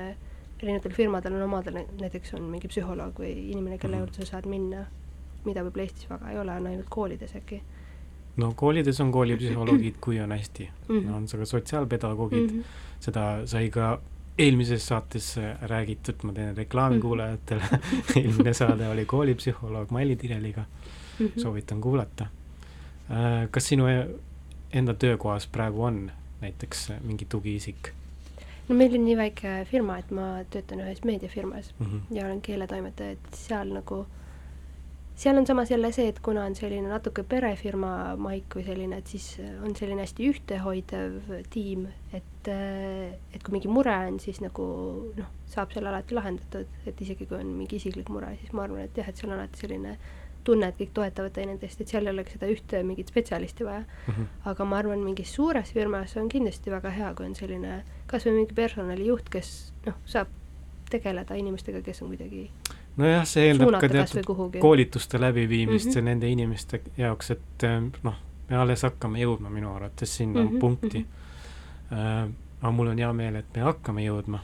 [0.63, 4.15] erinevatel firmadel on omadel, näiteks on mingi psühholoog või inimene, kelle mm -hmm.
[4.15, 4.87] juurde sa saad minna,
[5.45, 7.63] mida võib-olla Eestis väga ei ole, on ainult koolides äkki
[8.37, 10.99] no koolides on koolipsühholoogid, kui on hästi mm.
[10.99, 11.15] -hmm.
[11.15, 12.65] on ka sotsiaalpedagoogid mm, -hmm.
[13.01, 14.01] seda sai ka
[14.39, 17.01] eelmises saates räägitud, ma teen reklaami -hmm.
[17.01, 17.63] kuulajatele
[18.17, 20.65] eelmine saade oli koolipsühholoog Maili Tireliga
[21.19, 21.43] mm, -hmm.
[21.43, 22.27] soovitan kuulata.
[23.11, 23.85] Äh, kas sinu
[24.73, 26.11] enda töökohas praegu on
[26.41, 27.89] näiteks mingi tugiisik?
[28.69, 32.17] no meil on nii väike firma, et ma töötan ühes meediafirmas mm -hmm.
[32.17, 34.24] ja olen keeletoimetaja, et seal nagu äh,
[35.17, 39.11] seal on samas jälle see, et kuna on selline natuke perefirma maik või selline, et
[39.11, 39.29] siis
[39.63, 44.67] on selline hästi ühtehoidev tiim, et, et kui mingi mure on, siis nagu
[45.15, 48.85] noh, saab seal alati lahendatud, et isegi kui on mingi isiklik mure, siis ma arvan,
[48.89, 49.97] et jah, et seal on alati selline
[50.45, 54.13] tunne, et kõik toetavad teineteist, et seal ei oleks seda ühte mingit spetsialisti vaja mm.
[54.13, 54.27] -hmm.
[54.51, 58.41] aga ma arvan, mingis suures firmas on kindlasti väga hea, kui on selline kas või
[58.43, 60.29] mingi personalijuht, kes noh, saab
[60.91, 62.51] tegeleda inimestega, kes on kuidagi
[62.97, 66.05] nojah, see eeldab ka teatud koolituste läbiviimist mm -hmm.
[66.05, 68.17] nende inimeste jaoks, et eh, noh,
[68.49, 70.61] me alles hakkame jõudma minu arvates sinna mm -hmm.
[70.61, 71.05] punkti mm.
[71.91, 72.33] -hmm.
[72.65, 74.39] Aga mul on hea meel, et me hakkame jõudma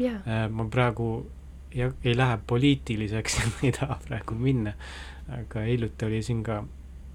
[0.00, 0.20] yeah..
[0.20, 1.30] Uh, ma praegu
[1.74, 4.72] ja, ei lähe poliitiliseks ei taha praegu minna,
[5.28, 6.64] aga hiljuti oli siin ka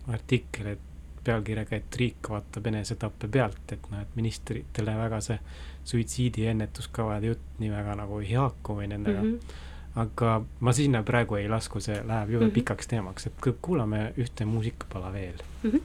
[0.08, 0.80] artikkel, et
[1.24, 5.40] pealkirjaga, et riik vaatab enesetappe pealt, et noh, et ministritele väga see
[5.84, 9.34] suitsiidiennetuskavade jutt nii väga nagu ei haaku või nendega mm.
[9.34, 9.66] -hmm
[9.98, 12.54] aga ma sinna praegu ei lasku, see läheb jube mm -hmm.
[12.54, 15.70] pikaks teemaks, et kuulame ühte muusikapala veel mm.
[15.72, 15.82] -hmm.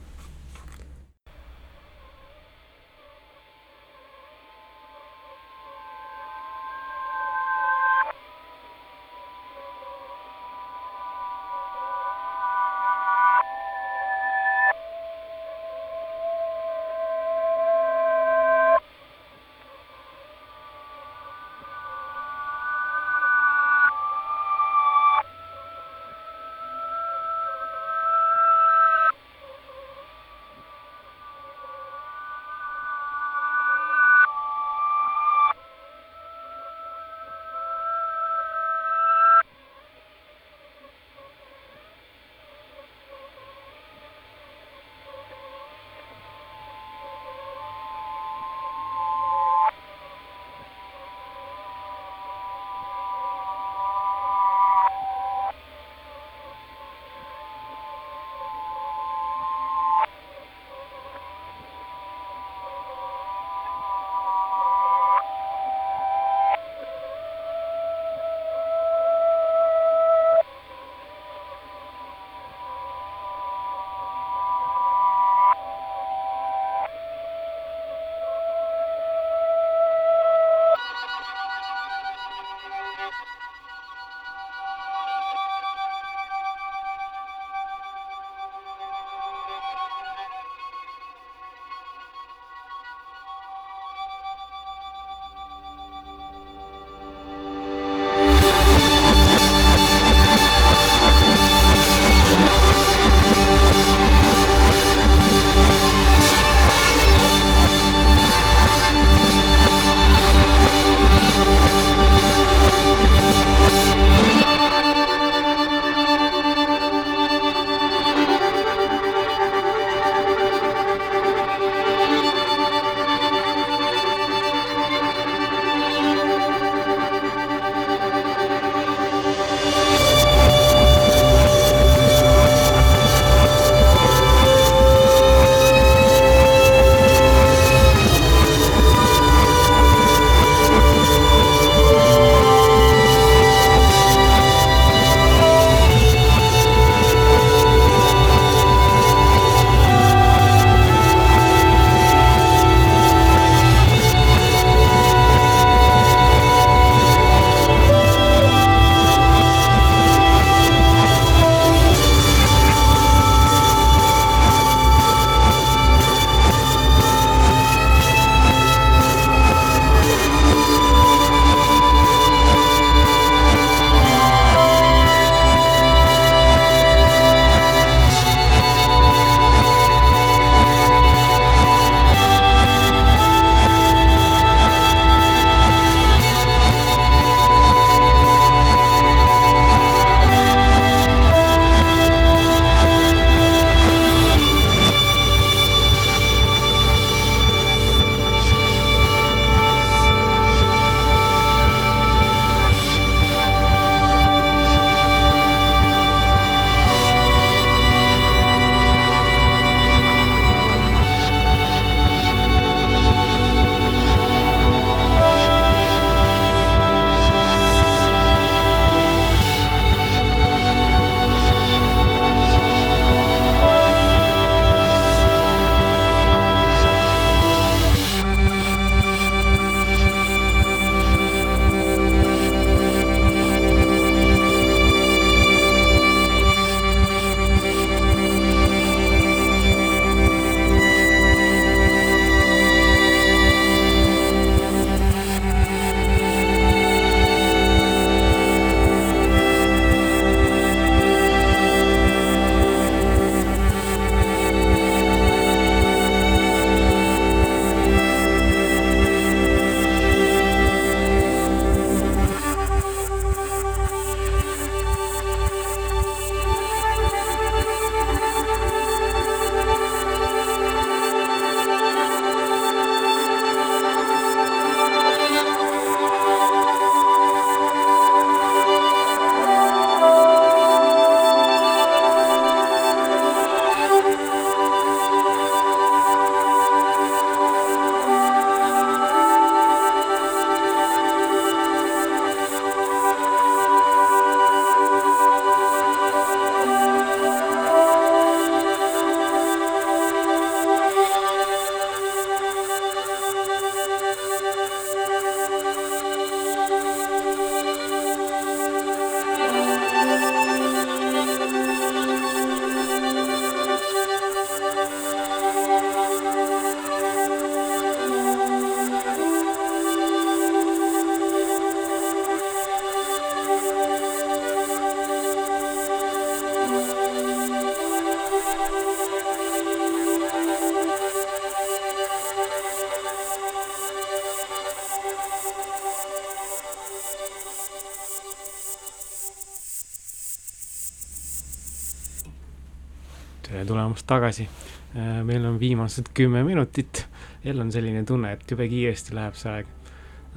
[344.13, 344.47] Tagasi.
[344.93, 347.05] Äh, meil on viimased kümme minutit,
[347.43, 349.71] jälle on selline tunne, et jube kiiresti läheb see aeg.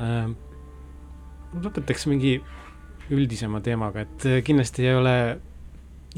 [0.02, 0.30] Äh,
[1.56, 2.38] lõpetaks mingi
[3.12, 5.18] üldisema teemaga, et kindlasti ei ole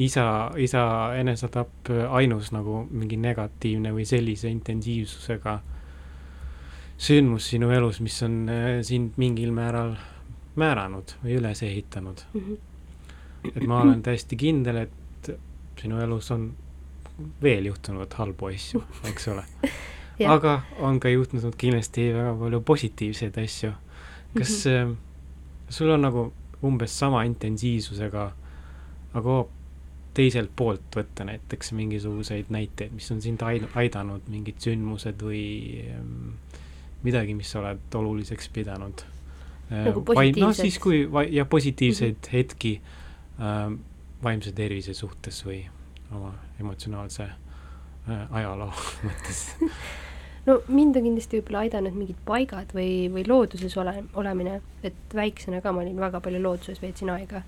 [0.01, 0.25] isa,
[0.57, 0.83] isa
[1.19, 5.59] enesetapp ainus nagu mingi negatiivne või sellise intensiivsusega
[6.99, 8.41] sündmus sinu elus, mis on
[8.87, 9.93] sind mingil määral
[10.59, 12.41] määranud või üles ehitanud mm.
[12.41, 13.53] -hmm.
[13.55, 15.31] et ma olen täiesti kindel, et
[15.81, 16.49] sinu elus on
[17.43, 19.45] veel juhtunud halbu asju, eks ole
[20.27, 23.73] aga on ka juhtunud kindlasti väga palju positiivseid asju.
[24.39, 24.97] kas mm -hmm.
[25.69, 28.33] sul on nagu umbes sama intensiivsusega,
[29.15, 29.45] aga
[30.15, 33.43] teiselt poolt võtta näiteks mingisuguseid näiteid, mis on sind
[33.75, 36.35] aidanud, mingid sündmused või ähm,
[37.03, 39.05] midagi, mis sa oled oluliseks pidanud
[39.71, 40.41] Äh, nagu positiivsed.
[40.41, 42.33] noh, siis kui ja positiivseid mm -hmm.
[42.33, 42.81] hetki
[43.41, 43.79] äh,
[44.23, 45.67] vaimse tervise suhtes või
[46.15, 48.73] oma emotsionaalse äh, ajaloo
[49.07, 49.43] mõttes.
[50.49, 55.61] No mind on kindlasti võib-olla aidanud mingid paigad või, või looduses ole, olemine, et väiksena
[55.65, 57.43] ka ma olin väga palju looduses, veetsin aega.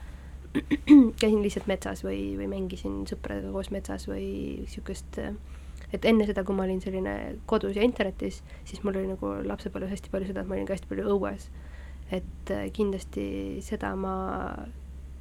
[1.21, 4.27] käisin lihtsalt metsas või, või mängisin sõpradega koos metsas või
[4.65, 5.21] niisugust,
[5.95, 7.15] et enne seda, kui ma olin selline
[7.49, 10.75] kodus ja internetis, siis mul oli nagu lapsepõlves hästi palju seda, et ma olin ka
[10.75, 11.49] hästi palju õues.
[12.11, 13.25] Et äh, kindlasti
[13.63, 14.17] seda ma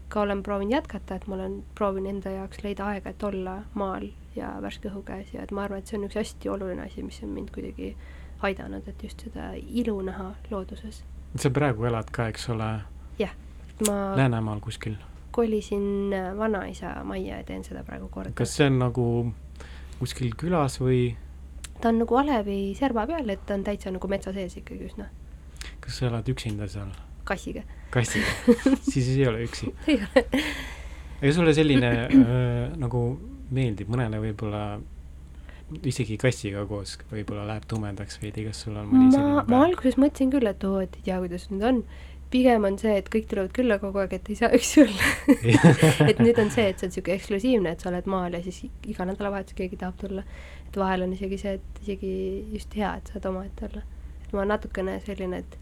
[0.10, 4.07] ka olen proovinud jätkata, et ma olen proovinud enda jaoks leida aega, et olla maal
[4.36, 7.03] ja värske õhu käes ja et ma arvan, et see on üks hästi oluline asi,
[7.05, 7.91] mis on mind kuidagi
[8.45, 11.03] aidanud, et just seda ilu näha looduses.
[11.36, 12.72] sa praegu elad ka, eks ole?
[13.20, 13.36] jah,
[13.88, 14.97] ma Läänemaal kuskil?
[15.32, 18.34] kolisin äh, vanaisa majja ja teen seda praegu korda.
[18.36, 19.05] kas see on nagu
[19.99, 21.16] kuskil külas või?
[21.82, 25.10] ta on nagu alevi serva peal, et ta on täitsa nagu metsa sees ikkagi üsna
[25.89, 26.89] kas sa elad üksinda seal?
[27.24, 27.64] kassiga.
[27.93, 28.55] Kassiga
[28.91, 33.03] siis ei ole üksi ega sulle selline äh, nagu
[33.49, 34.63] meeldib, mõnele võib-olla
[35.85, 40.31] isegi kassiga koos võib-olla läheb tumedaks veidi, kas sul on mõni ma, ma alguses mõtlesin
[40.33, 41.83] küll, et oo, et ei tea, kuidas nüüd on.
[42.33, 45.11] pigem on see, et kõik tulevad külla kogu aeg, et ei saa üksi olla
[46.09, 48.63] et nüüd on see, et see on niisugune eksklusiivne, et sa oled maal ja siis
[48.89, 50.25] iga nädalavahetus keegi tahab tulla.
[50.67, 52.13] et vahel on isegi see, et isegi
[52.53, 53.85] just hea, et saad omaette olla.
[54.25, 55.59] et ma natukene selline, et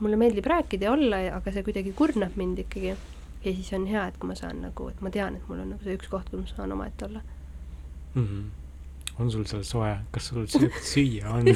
[0.00, 2.96] mulle meeldib rääkida ja olla, aga see kuidagi kurnab mind ikkagi.
[3.44, 5.74] ja siis on hea, et kui ma saan nagu, et ma tean, et mul on
[5.74, 7.22] nagu see üks koht, kus ma saan omaette olla
[8.14, 8.26] mm.
[8.26, 8.44] -hmm
[9.18, 11.50] on sul seal soe, kas sul süüa on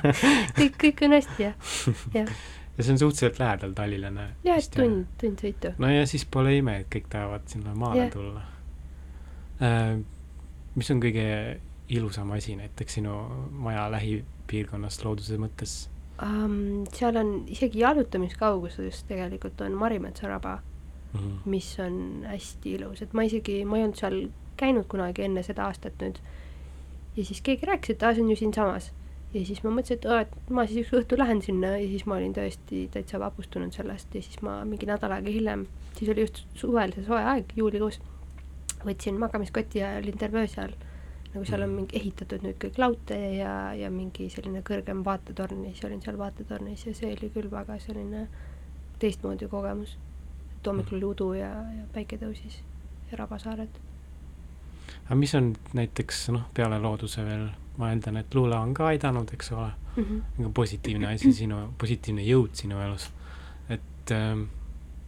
[0.58, 1.54] kõik, kõik on hästi, jah,
[2.18, 2.32] jah.
[2.76, 4.26] ja see on suhteliselt lähedal Tallinnale.
[4.46, 5.74] jah, et tund, tund sõitu.
[5.78, 8.12] no ja siis pole ime, et kõik tahavad sinna maale yeah.
[8.12, 8.42] tulla
[9.62, 10.02] äh,.
[10.74, 11.28] mis on kõige
[11.94, 13.14] ilusam asi näiteks sinu
[13.62, 15.84] maja lähipiirkonnast looduse mõttes?
[16.22, 16.84] Um,?
[16.94, 21.38] seal on isegi jalutamiskauguses tegelikult on Marimetsa raba mm, -hmm.
[21.44, 25.66] mis on hästi ilus, et ma isegi, ma ei olnud seal käinud kunagi enne seda
[25.66, 26.20] aastat nüüd.
[27.16, 28.92] ja siis keegi rääkis, et aa, see on ju siinsamas.
[29.34, 32.06] ja siis ma mõtlesin, et aa, et ma siis üks õhtu lähen sinna ja siis
[32.06, 35.66] ma olin tõesti täitsa vapustunud sellest ja siis ma mingi nädal aega hiljem,
[35.98, 38.00] siis oli just suvel see soe aeg, juulikuus,
[38.84, 40.74] võtsin magamiskoti ja olin terve öö seal
[41.34, 41.76] nagu seal on mm.
[41.80, 46.18] mingi ehitatud nüüd kõik laudtee ja, ja mingi selline kõrgem vaatetorn ja siis olin seal
[46.18, 48.28] vaatetornis ja see oli küll väga selline
[49.02, 49.96] teistmoodi kogemus.
[50.54, 52.60] et hommikul oli udu ja, ja päike tõusis
[53.10, 53.80] ja rabasaared.
[55.04, 59.34] aga mis on näiteks noh, peale looduse veel, ma eeldan, et luule on ka aidanud,
[59.34, 60.52] eks ole mm, -hmm.
[60.54, 63.10] positiivne asi sinu, positiivne jõud sinu elus,
[63.68, 64.38] et äh,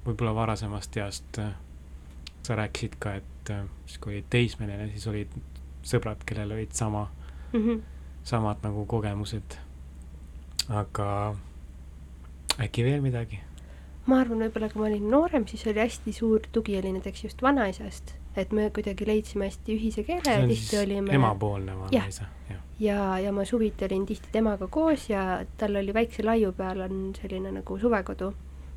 [0.07, 1.55] võib-olla varasemast east äh,
[2.43, 5.31] sa rääkisid ka, et äh, siis kui olid teismeline, siis olid
[5.87, 7.07] sõbrad, kellel olid sama
[7.53, 7.83] mm, -hmm.
[8.25, 9.59] samad nagu kogemused.
[10.69, 11.37] aga
[12.61, 13.41] äkki veel midagi?
[14.07, 17.43] ma arvan, võib-olla kui ma olin noorem, siis oli hästi suur tugi oli näiteks just
[17.43, 22.61] vanaisast, et me kuidagi leidsime hästi ühise keele, tihti olime emapoolne vanaisa, jah.
[22.81, 27.13] ja, ja ma suviti olin tihti temaga koos ja tal oli väikse laiu peal on
[27.21, 28.33] selline nagu suvekodu.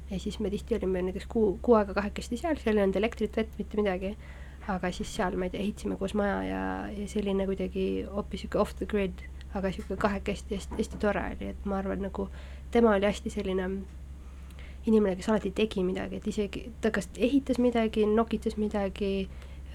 [0.10, 3.38] ja siis me tihti olime näiteks kuu, kuu aega kahekesti seal, seal ei olnud elektrit,
[3.38, 4.16] vett, mitte midagi
[4.70, 6.64] aga siis seal, ma ei tea, ehitasime koos maja ja,
[6.94, 9.24] ja selline kuidagi hoopis sihuke off the grid,
[9.58, 12.28] aga sihuke kahekesti hästi, hästi tore oli, et ma arvan, nagu
[12.72, 13.70] tema oli hästi selline
[14.88, 19.12] inimene, kes alati tegi midagi, et isegi ta kas ehitas midagi, nokitas midagi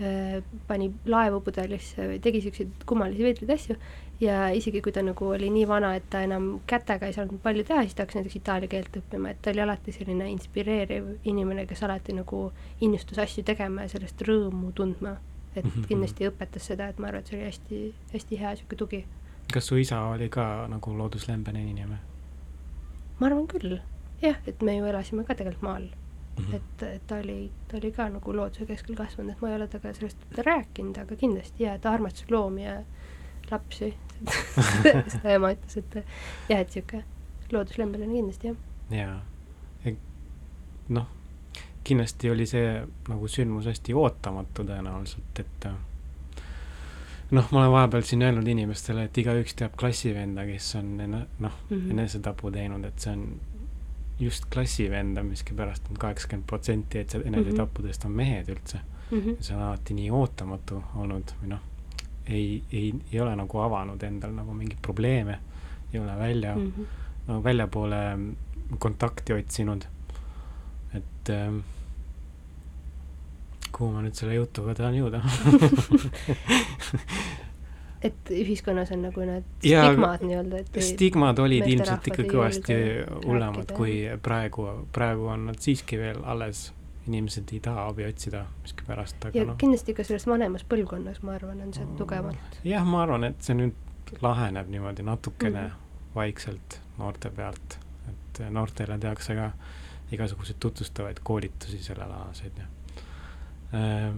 [0.01, 3.79] äh,, pani laevu pudelisse või tegi siukseid kummalisi veidraid asju
[4.25, 7.65] ja isegi kui ta nagu oli nii vana, et ta enam kätega ei saanud palju
[7.69, 11.67] teha, siis ta hakkas näiteks itaalia keelt õppima, et ta oli alati selline inspireeriv inimene,
[11.71, 12.45] kes alati nagu
[12.81, 15.17] innustus asju tegema ja sellest rõõmu tundma.
[15.55, 15.87] et mm -hmm.
[15.87, 19.05] kindlasti õpetas seda, et ma arvan, et see oli hästi, hästi hea sihuke tugi.
[19.53, 21.99] kas su isa oli ka nagu looduslembene inimene?
[23.21, 23.79] ma arvan küll,
[24.23, 26.45] jah, et me ju elasime ka tegelikult maal mm.
[26.45, 26.55] -hmm.
[26.55, 29.69] et, et ta oli, ta oli ka nagu looduse keskel kasvanud, et ma ei ole
[29.69, 32.83] temaga sellest rääkinud, aga kindlasti jaa, ta armastas loomi ja
[33.51, 33.95] lapsi
[35.13, 35.97] seda ema ütles, et
[36.49, 37.05] jah, et niisugune
[37.53, 38.61] looduslembene kindlasti jah.
[38.91, 39.95] jaa,
[40.89, 41.09] noh,
[41.85, 42.69] kindlasti oli see
[43.09, 45.69] nagu sündmus hästi ootamatu tõenäoliselt, et
[47.35, 51.59] noh, ma olen vahepeal siin öelnud inimestele, et igaüks teab klassivenda, kes on enne, noh
[51.69, 53.29] mm -hmm., enesetapu teinud, et see on
[54.21, 58.79] just klassivenda miskipärast on kaheksakümmend protsenti, et see enesetappudest on mehed üldse
[59.11, 59.19] mm.
[59.19, 59.37] -hmm.
[59.41, 61.63] see on alati nii ootamatu olnud või noh,
[62.29, 65.39] ei, ei, ei ole nagu avanud endal nagu mingeid probleeme,
[65.93, 66.85] ei ole välja mm, -hmm.
[67.27, 68.19] no väljapoole
[68.79, 69.85] kontakti otsinud.
[70.95, 71.55] et äh,
[73.73, 75.21] kuhu ma nüüd selle jutuga tahan jõuda
[78.05, 82.77] et ühiskonnas on nagu need stigmad nii-öelda, et stigmad olid ilmselt ikka kõvasti
[83.25, 86.67] hullemad kui praegu, praegu on nad siiski veel alles,
[87.09, 89.55] inimesed ei taha abi otsida miskipärast, aga ja no.
[89.61, 92.61] kindlasti ka selles vanemas põlvkonnas, ma arvan, on see tugevalt.
[92.65, 96.15] jah, ma arvan, et see nüüd laheneb niimoodi natukene mm -hmm.
[96.15, 97.79] vaikselt noorte pealt,
[98.09, 99.51] et noortele tehakse ka
[100.13, 102.67] igasuguseid tutvustavaid koolitusi sellelaadseid ja
[103.75, 104.15] äh,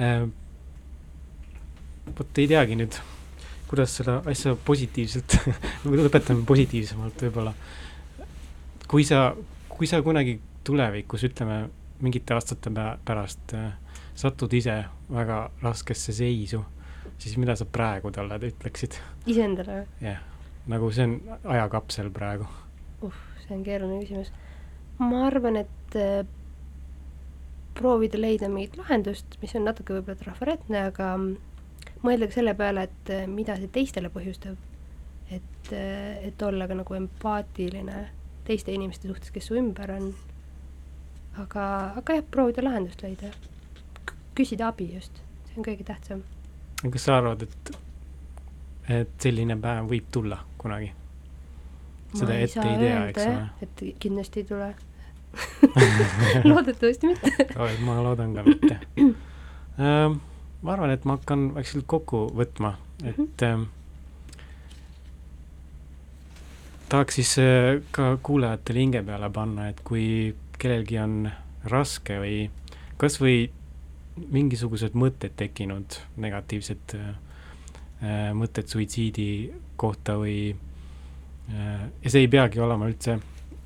[0.00, 0.28] äh,
[2.18, 2.96] vot ei teagi nüüd,
[3.70, 5.38] kuidas seda asja positiivselt
[5.84, 7.54] lõpetame positiivsemalt võib-olla.
[8.88, 9.36] kui sa,
[9.68, 11.68] kui sa kunagi tulevikus, ütleme
[12.02, 12.72] mingite aastate
[13.04, 13.72] pärast äh,
[14.14, 14.82] satud ise
[15.12, 16.62] väga raskesse seisu,
[17.18, 18.98] siis mida sa praegu talle ütleksid?
[19.26, 19.88] iseendale või?
[20.00, 20.28] jah yeah.,
[20.72, 21.16] nagu see on
[21.56, 22.46] ajakapsel praegu.
[23.02, 24.32] uh, see on keeruline küsimus.
[24.98, 26.26] ma arvan, et äh,
[27.74, 31.14] proovida leida mingit lahendust, mis on natuke võib-olla trafaretne, aga
[32.04, 34.58] mõelda ka selle peale, et eh, mida see teistele põhjustab.
[35.32, 38.08] et, eh, et olla ka nagu empaatiline
[38.44, 40.10] teiste inimeste suhtes, kes su ümber on.
[41.40, 41.64] Aga,
[41.96, 43.32] aga jah, proovida lahendust leida.
[44.34, 46.22] küsida abi just, see on kõige tähtsam.
[46.82, 47.76] kas sa arvad, et,
[48.88, 50.92] et selline päev võib tulla kunagi?
[52.12, 53.44] seda ette ei tea, eks ole.
[53.62, 54.74] et kindlasti ei tule
[56.50, 57.46] loodetavasti mitte
[57.86, 58.76] ma loodan ka mitte
[59.80, 60.18] um,
[60.62, 63.66] ma arvan, et ma hakkan vaikselt kokku võtma, et -hmm.
[66.88, 71.26] tahaks siis äh, ka kuulajatele hinge peale panna, et kui kellelgi on
[71.70, 72.36] raske või
[73.00, 73.50] kasvõi
[74.32, 79.28] mingisugused mõtted tekkinud, negatiivsed äh, mõtted suitsiidi
[79.80, 83.18] kohta või äh, ja see ei peagi olema üldse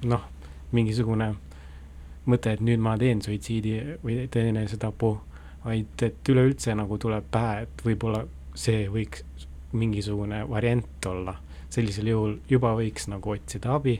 [0.06, 0.24] noh,
[0.72, 1.32] mingisugune
[2.26, 5.16] mõte, et nüüd ma teen suitsiidi või teen enesetapu
[5.66, 8.22] vaid et üleüldse nagu tuleb pähe, et võib-olla
[8.56, 9.24] see võiks
[9.76, 11.40] mingisugune variant olla.
[11.76, 13.96] sellisel juhul juba võiks nagu otsida abi,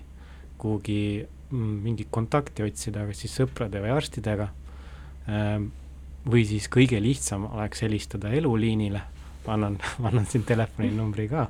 [0.56, 4.48] kuhugi mingit kontakti otsida, kas siis sõprade või arstidega.
[5.30, 5.70] Ähm,
[6.26, 9.02] või siis kõige lihtsam oleks helistada eluliinile,
[9.46, 11.48] ma annan, ma annan siin telefoninumbri ka,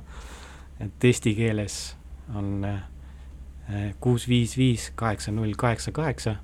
[0.83, 1.95] et eesti keeles
[2.35, 2.83] on äh,
[3.99, 6.35] kuus viis viis kaheksa null kaheksa kaheksa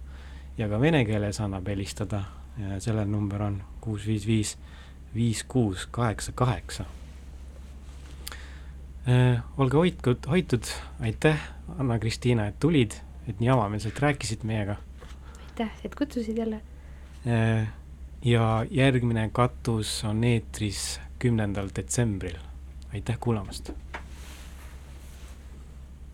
[0.57, 2.23] ja ka vene keeles annab helistada
[2.83, 4.57] selle number on kuus viis viis
[5.15, 6.85] viis kuus kaheksa kaheksa.
[9.07, 10.63] Äh, olge hoitud, hoitud,
[10.99, 11.39] aitäh,
[11.77, 12.95] Anna-Kristiina, et tulid,
[13.27, 14.75] et nii avameelselt rääkisid meiega.
[15.47, 16.61] aitäh, et kutsusid jälle.
[17.27, 17.67] Äh,
[18.25, 22.37] ja järgmine katus on eetris kümnendal detsembril.
[22.93, 23.71] aitäh kuulamast